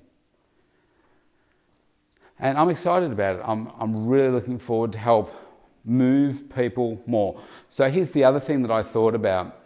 And 2.38 2.58
I'm 2.58 2.68
excited 2.68 3.10
about 3.10 3.36
it. 3.36 3.42
I'm, 3.42 3.70
I'm 3.78 4.06
really 4.06 4.30
looking 4.30 4.58
forward 4.58 4.92
to 4.92 4.98
help 4.98 5.34
move 5.82 6.54
people 6.54 7.00
more. 7.06 7.40
So 7.70 7.90
here's 7.90 8.10
the 8.10 8.24
other 8.24 8.38
thing 8.38 8.60
that 8.62 8.70
I 8.70 8.82
thought 8.82 9.14
about. 9.14 9.56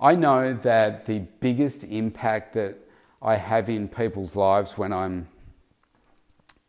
I 0.00 0.14
know 0.14 0.54
that 0.54 1.04
the 1.04 1.20
biggest 1.40 1.84
impact 1.84 2.54
that 2.54 2.78
I 3.22 3.36
have 3.36 3.68
in 3.68 3.88
people's 3.88 4.34
lives 4.34 4.76
when 4.76 4.92
I'm, 4.92 5.28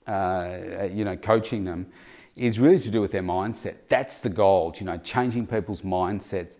uh, 0.05 0.87
you 0.91 1.03
know, 1.03 1.17
coaching 1.17 1.63
them 1.63 1.87
is 2.35 2.59
really 2.59 2.79
to 2.79 2.91
do 2.91 3.01
with 3.01 3.11
their 3.11 3.23
mindset. 3.23 3.75
That's 3.89 4.19
the 4.19 4.29
goal, 4.29 4.73
you 4.79 4.85
know, 4.85 4.97
changing 4.97 5.47
people's 5.47 5.81
mindsets. 5.81 6.57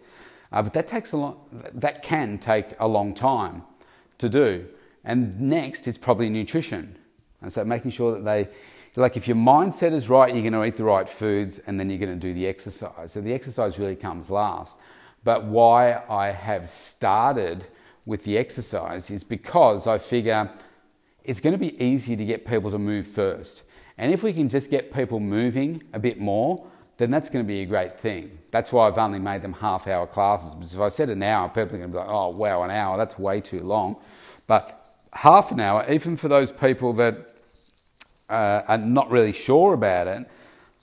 Uh, 0.51 0.61
but 0.63 0.73
that 0.73 0.87
takes 0.87 1.11
a 1.11 1.17
long, 1.17 1.39
that 1.73 2.03
can 2.03 2.37
take 2.37 2.73
a 2.79 2.87
long 2.87 3.13
time 3.13 3.63
to 4.17 4.29
do. 4.29 4.67
And 5.03 5.39
next 5.39 5.87
is 5.87 5.97
probably 5.97 6.29
nutrition. 6.29 6.97
And 7.41 7.51
so 7.51 7.63
making 7.63 7.91
sure 7.91 8.13
that 8.13 8.23
they, 8.23 8.49
like 8.95 9.17
if 9.17 9.27
your 9.27 9.37
mindset 9.37 9.93
is 9.93 10.09
right, 10.09 10.33
you're 10.33 10.41
going 10.41 10.53
to 10.53 10.63
eat 10.63 10.77
the 10.77 10.83
right 10.83 11.09
foods 11.09 11.59
and 11.59 11.79
then 11.79 11.89
you're 11.89 11.99
going 11.99 12.13
to 12.13 12.27
do 12.27 12.33
the 12.33 12.47
exercise. 12.47 13.11
So 13.11 13.21
the 13.21 13.33
exercise 13.33 13.77
really 13.77 13.95
comes 13.95 14.29
last. 14.29 14.79
But 15.23 15.45
why 15.45 16.03
I 16.09 16.31
have 16.31 16.69
started 16.69 17.65
with 18.05 18.23
the 18.23 18.37
exercise 18.37 19.09
is 19.09 19.23
because 19.23 19.87
I 19.87 19.97
figure 19.97 20.49
it's 21.23 21.39
going 21.39 21.53
to 21.53 21.59
be 21.59 21.81
easier 21.83 22.17
to 22.17 22.25
get 22.25 22.45
people 22.45 22.69
to 22.71 22.79
move 22.79 23.07
first. 23.07 23.63
And 23.97 24.11
if 24.11 24.23
we 24.23 24.33
can 24.33 24.49
just 24.49 24.69
get 24.69 24.93
people 24.93 25.19
moving 25.19 25.81
a 25.93 25.99
bit 25.99 26.19
more, 26.19 26.65
then 26.97 27.11
that's 27.11 27.29
going 27.29 27.43
to 27.43 27.47
be 27.47 27.61
a 27.61 27.65
great 27.65 27.97
thing. 27.97 28.37
That's 28.51 28.71
why 28.71 28.87
I've 28.87 28.97
only 28.97 29.19
made 29.19 29.41
them 29.41 29.53
half 29.53 29.87
hour 29.87 30.05
classes. 30.05 30.53
Because 30.53 30.75
if 30.75 30.81
I 30.81 30.89
said 30.89 31.09
an 31.09 31.23
hour, 31.23 31.47
people 31.47 31.63
are 31.63 31.79
going 31.79 31.81
to 31.81 31.87
be 31.87 31.97
like, 31.97 32.07
oh, 32.07 32.29
wow, 32.29 32.63
an 32.63 32.71
hour, 32.71 32.97
that's 32.97 33.17
way 33.17 33.41
too 33.41 33.61
long. 33.61 33.95
But 34.47 34.85
half 35.13 35.51
an 35.51 35.59
hour, 35.59 35.85
even 35.89 36.17
for 36.17 36.27
those 36.27 36.51
people 36.51 36.93
that 36.93 37.15
uh, 38.29 38.61
are 38.67 38.77
not 38.77 39.09
really 39.09 39.31
sure 39.31 39.73
about 39.73 40.07
it, 40.07 40.27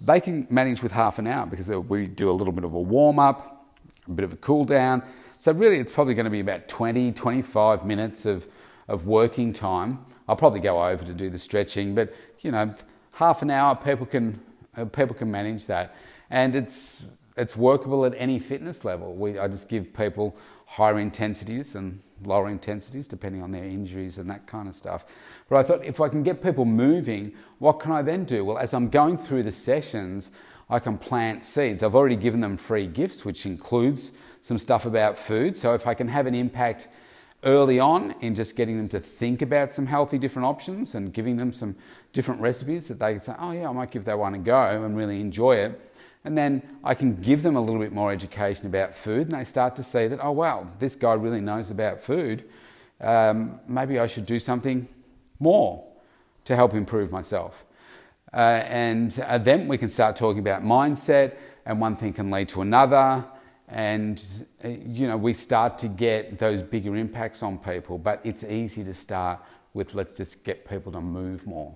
they 0.01 0.21
can 0.21 0.47
manage 0.51 0.83
with 0.83 0.93
half 0.93 1.19
an 1.19 1.27
hour 1.27 1.47
because 1.47 1.69
we 1.69 2.07
do 2.07 2.31
a 2.31 2.33
little 2.33 2.53
bit 2.53 2.65
of 2.65 2.73
a 2.73 2.81
warm 2.81 3.19
up, 3.19 3.67
a 4.09 4.13
bit 4.13 4.25
of 4.25 4.33
a 4.33 4.37
cool 4.37 4.65
down. 4.65 5.03
So, 5.41 5.53
really, 5.53 5.79
it's 5.79 5.91
probably 5.91 6.13
going 6.13 6.25
to 6.25 6.31
be 6.31 6.41
about 6.41 6.69
20, 6.69 7.13
25 7.13 7.87
minutes 7.87 8.27
of, 8.27 8.47
of 8.89 9.07
working 9.07 9.55
time. 9.55 10.05
I'll 10.29 10.37
probably 10.37 10.61
go 10.61 10.87
over 10.87 11.03
to 11.03 11.15
do 11.15 11.31
the 11.31 11.39
stretching, 11.39 11.95
but 11.95 12.13
you 12.41 12.51
know, 12.51 12.75
half 13.13 13.41
an 13.41 13.51
hour, 13.51 13.75
people 13.75 14.05
can, 14.05 14.39
uh, 14.77 14.85
people 14.85 15.15
can 15.15 15.31
manage 15.31 15.65
that. 15.65 15.97
And 16.29 16.55
it's, 16.55 17.05
it's 17.39 17.57
workable 17.57 18.05
at 18.05 18.13
any 18.19 18.39
fitness 18.39 18.85
level. 18.85 19.15
We, 19.15 19.39
I 19.39 19.49
just 19.49 19.71
give 19.71 19.95
people 19.95 20.37
higher 20.67 20.99
intensities 20.99 21.75
and 21.75 22.03
lower 22.23 22.51
intensities 22.51 23.07
depending 23.07 23.43
on 23.43 23.51
their 23.51 23.65
injuries 23.65 24.19
and 24.19 24.29
that 24.29 24.47
kind 24.47 24.69
of 24.69 24.75
stuff. 24.75 25.07
But 25.49 25.57
I 25.57 25.63
thought 25.63 25.83
if 25.83 26.03
I 26.03 26.11
can 26.11 26.23
get 26.23 26.43
people 26.43 26.67
moving, 26.67 27.33
what 27.61 27.81
can 27.81 27.93
I 27.93 28.03
then 28.03 28.25
do? 28.25 28.45
Well, 28.45 28.59
as 28.59 28.75
I'm 28.75 28.91
going 28.91 29.17
through 29.17 29.45
the 29.45 29.53
sessions, 29.53 30.31
I 30.71 30.79
can 30.79 30.97
plant 30.97 31.45
seeds. 31.45 31.83
I've 31.83 31.97
already 31.97 32.17
given 32.17 32.41
them 32.41 32.57
free 32.57 32.87
gifts, 32.87 33.25
which 33.25 33.45
includes 33.45 34.13
some 34.41 34.57
stuff 34.57 34.87
about 34.87 35.19
food. 35.19 35.57
So 35.57 35.75
if 35.75 35.87
I 35.87 35.95
can 35.95 36.09
have 36.09 36.27
an 36.27 36.35
impact 36.35 36.89
early 37.43 37.81
on 37.81 38.15
in 38.21 38.35
just 38.35 38.55
getting 38.55 38.79
them 38.79 38.89
to 38.91 39.01
think 39.01 39.43
about 39.43 39.73
some 39.73 39.87
healthy 39.87 40.17
different 40.17 40.47
options 40.47 40.95
and 40.95 41.13
giving 41.13 41.37
them 41.37 41.53
some 41.53 41.75
different 42.13 42.41
recipes 42.41 42.87
that 42.89 42.99
they 42.99 43.13
can 43.15 43.21
say, 43.21 43.35
oh, 43.39 43.51
yeah, 43.51 43.69
I 43.69 43.73
might 43.73 43.91
give 43.91 44.05
that 44.05 44.19
one 44.19 44.35
a 44.35 44.39
go 44.39 44.85
and 44.85 44.97
really 44.97 45.21
enjoy 45.21 45.57
it. 45.57 45.93
And 46.25 46.37
then 46.37 46.63
I 46.85 46.95
can 46.95 47.17
give 47.17 47.43
them 47.43 47.57
a 47.57 47.61
little 47.61 47.81
bit 47.81 47.93
more 47.93 48.13
education 48.13 48.67
about 48.67 48.95
food, 48.95 49.23
and 49.23 49.33
they 49.33 49.45
start 49.45 49.75
to 49.77 49.83
see 49.83 50.07
that, 50.07 50.21
oh, 50.23 50.33
wow, 50.33 50.69
this 50.79 50.95
guy 50.95 51.15
really 51.15 51.41
knows 51.41 51.71
about 51.71 52.01
food. 52.01 52.45
Um, 53.01 53.59
maybe 53.67 53.99
I 53.99 54.07
should 54.07 54.27
do 54.27 54.39
something 54.39 54.87
more 55.39 55.83
to 56.45 56.55
help 56.55 56.75
improve 56.75 57.11
myself. 57.11 57.65
Uh, 58.33 58.63
and 58.67 59.19
uh, 59.27 59.39
then 59.39 59.67
we 59.67 59.77
can 59.77 59.89
start 59.89 60.17
talking 60.17 60.41
about 60.41 60.63
mindset, 60.63 61.35
and 61.67 61.81
one 61.81 61.97
thing 61.97 62.13
can 62.13 62.31
lead 62.31 62.49
to 62.49 62.63
another. 62.63 63.25
And, 63.69 64.23
uh, 64.65 64.69
you 64.69 65.07
know, 65.07 65.17
we 65.17 65.35
start 65.35 65.79
to 65.79 65.89
get 65.89 66.39
those 66.39 66.63
bigger 66.63 66.97
impacts 66.97 67.43
on 67.43 67.59
people, 67.59 67.99
but 67.99 68.21
it's 68.25 68.45
easy 68.45 68.85
to 68.85 68.95
start 68.95 69.41
with 69.75 69.95
let's 69.95 70.15
just 70.15 70.43
get 70.45 70.69
people 70.69 70.91
to 70.93 71.01
move 71.01 71.47
more. 71.47 71.75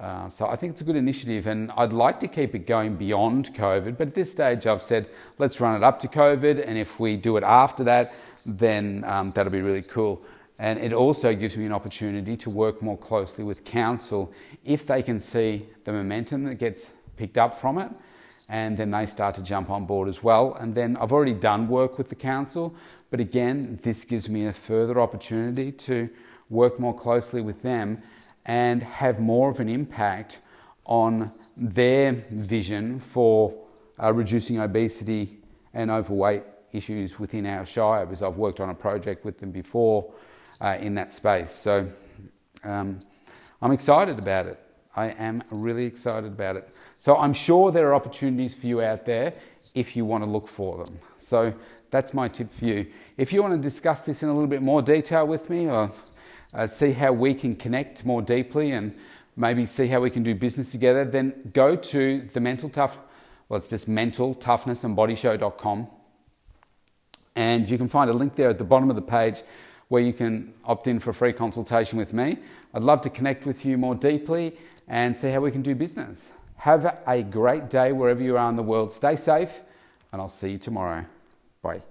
Uh, 0.00 0.28
so 0.28 0.46
I 0.46 0.56
think 0.56 0.72
it's 0.72 0.82
a 0.82 0.84
good 0.84 0.96
initiative, 0.96 1.46
and 1.46 1.72
I'd 1.76 1.92
like 1.92 2.20
to 2.20 2.28
keep 2.28 2.54
it 2.54 2.66
going 2.66 2.96
beyond 2.96 3.54
COVID. 3.54 3.96
But 3.96 4.08
at 4.08 4.14
this 4.14 4.30
stage, 4.30 4.66
I've 4.66 4.82
said 4.82 5.08
let's 5.38 5.60
run 5.60 5.74
it 5.74 5.82
up 5.82 5.98
to 6.00 6.08
COVID, 6.08 6.62
and 6.66 6.76
if 6.76 7.00
we 7.00 7.16
do 7.16 7.36
it 7.38 7.42
after 7.42 7.82
that, 7.84 8.14
then 8.44 9.04
um, 9.06 9.30
that'll 9.30 9.52
be 9.52 9.62
really 9.62 9.82
cool. 9.82 10.22
And 10.58 10.78
it 10.78 10.92
also 10.92 11.34
gives 11.34 11.56
me 11.56 11.66
an 11.66 11.72
opportunity 11.72 12.36
to 12.38 12.50
work 12.50 12.80
more 12.80 12.96
closely 12.96 13.44
with 13.44 13.64
council 13.64 14.32
if 14.64 14.86
they 14.86 15.02
can 15.02 15.20
see 15.20 15.66
the 15.84 15.92
momentum 15.92 16.44
that 16.44 16.58
gets 16.58 16.92
picked 17.16 17.36
up 17.36 17.54
from 17.54 17.78
it, 17.78 17.90
and 18.48 18.76
then 18.76 18.90
they 18.90 19.06
start 19.06 19.34
to 19.34 19.42
jump 19.42 19.70
on 19.70 19.84
board 19.84 20.08
as 20.08 20.22
well. 20.22 20.54
And 20.54 20.74
then 20.74 20.96
I've 20.96 21.12
already 21.12 21.34
done 21.34 21.68
work 21.68 21.98
with 21.98 22.08
the 22.08 22.14
council, 22.14 22.74
but 23.10 23.20
again, 23.20 23.78
this 23.82 24.04
gives 24.04 24.28
me 24.28 24.46
a 24.46 24.52
further 24.52 25.00
opportunity 25.00 25.72
to 25.72 26.08
work 26.48 26.78
more 26.78 26.98
closely 26.98 27.40
with 27.40 27.62
them 27.62 27.98
and 28.44 28.82
have 28.82 29.20
more 29.20 29.50
of 29.50 29.60
an 29.60 29.68
impact 29.68 30.40
on 30.84 31.32
their 31.56 32.12
vision 32.30 33.00
for 33.00 33.54
uh, 34.00 34.12
reducing 34.12 34.58
obesity 34.58 35.38
and 35.74 35.90
overweight 35.90 36.42
issues 36.72 37.18
within 37.18 37.46
our 37.46 37.66
shire 37.66 38.06
because 38.06 38.22
I've 38.22 38.36
worked 38.36 38.60
on 38.60 38.70
a 38.70 38.74
project 38.74 39.24
with 39.24 39.38
them 39.38 39.50
before 39.50 40.12
uh, 40.60 40.76
in 40.80 40.94
that 40.94 41.12
space. 41.12 41.52
So 41.52 41.90
um, 42.64 42.98
I'm 43.60 43.72
excited 43.72 44.18
about 44.18 44.46
it. 44.46 44.60
I 44.94 45.08
am 45.08 45.42
really 45.50 45.84
excited 45.84 46.32
about 46.32 46.56
it. 46.56 46.72
So 47.00 47.16
I'm 47.16 47.34
sure 47.34 47.70
there 47.70 47.88
are 47.88 47.94
opportunities 47.94 48.54
for 48.54 48.66
you 48.66 48.82
out 48.82 49.04
there 49.04 49.34
if 49.74 49.94
you 49.94 50.04
want 50.04 50.24
to 50.24 50.30
look 50.30 50.48
for 50.48 50.84
them. 50.84 50.98
So 51.18 51.54
that's 51.90 52.14
my 52.14 52.28
tip 52.28 52.52
for 52.52 52.64
you. 52.64 52.86
If 53.16 53.32
you 53.32 53.42
want 53.42 53.54
to 53.54 53.60
discuss 53.60 54.04
this 54.04 54.22
in 54.22 54.28
a 54.28 54.32
little 54.32 54.48
bit 54.48 54.62
more 54.62 54.82
detail 54.82 55.26
with 55.26 55.50
me 55.50 55.68
or 55.68 55.92
uh, 56.54 56.66
see 56.66 56.92
how 56.92 57.12
we 57.12 57.34
can 57.34 57.54
connect 57.54 58.04
more 58.04 58.22
deeply 58.22 58.72
and 58.72 58.98
maybe 59.36 59.66
see 59.66 59.86
how 59.86 60.00
we 60.00 60.10
can 60.10 60.22
do 60.22 60.34
business 60.34 60.72
together, 60.72 61.04
then 61.04 61.50
go 61.52 61.76
to 61.76 62.22
the 62.32 62.40
mental 62.40 62.70
tough, 62.70 62.96
well, 63.48 63.58
it's 63.58 63.70
just 63.70 63.86
mental 63.86 64.34
toughness 64.34 64.82
and 64.82 64.96
bodyshow.com. 64.96 65.86
And 67.34 67.68
you 67.68 67.76
can 67.76 67.88
find 67.88 68.08
a 68.08 68.14
link 68.14 68.34
there 68.34 68.48
at 68.48 68.58
the 68.58 68.64
bottom 68.64 68.88
of 68.88 68.96
the 68.96 69.02
page 69.02 69.42
where 69.88 70.02
you 70.02 70.12
can 70.12 70.52
opt 70.64 70.86
in 70.86 70.98
for 71.00 71.10
a 71.10 71.14
free 71.14 71.32
consultation 71.32 71.98
with 71.98 72.12
me. 72.12 72.38
I'd 72.74 72.82
love 72.82 73.00
to 73.02 73.10
connect 73.10 73.46
with 73.46 73.64
you 73.64 73.78
more 73.78 73.94
deeply 73.94 74.56
and 74.88 75.16
see 75.16 75.30
how 75.30 75.40
we 75.40 75.50
can 75.50 75.62
do 75.62 75.74
business. 75.74 76.30
Have 76.58 77.02
a 77.06 77.22
great 77.22 77.70
day 77.70 77.92
wherever 77.92 78.22
you 78.22 78.36
are 78.36 78.48
in 78.48 78.56
the 78.56 78.62
world. 78.62 78.92
Stay 78.92 79.16
safe, 79.16 79.62
and 80.12 80.20
I'll 80.20 80.28
see 80.28 80.52
you 80.52 80.58
tomorrow. 80.58 81.04
Bye. 81.62 81.82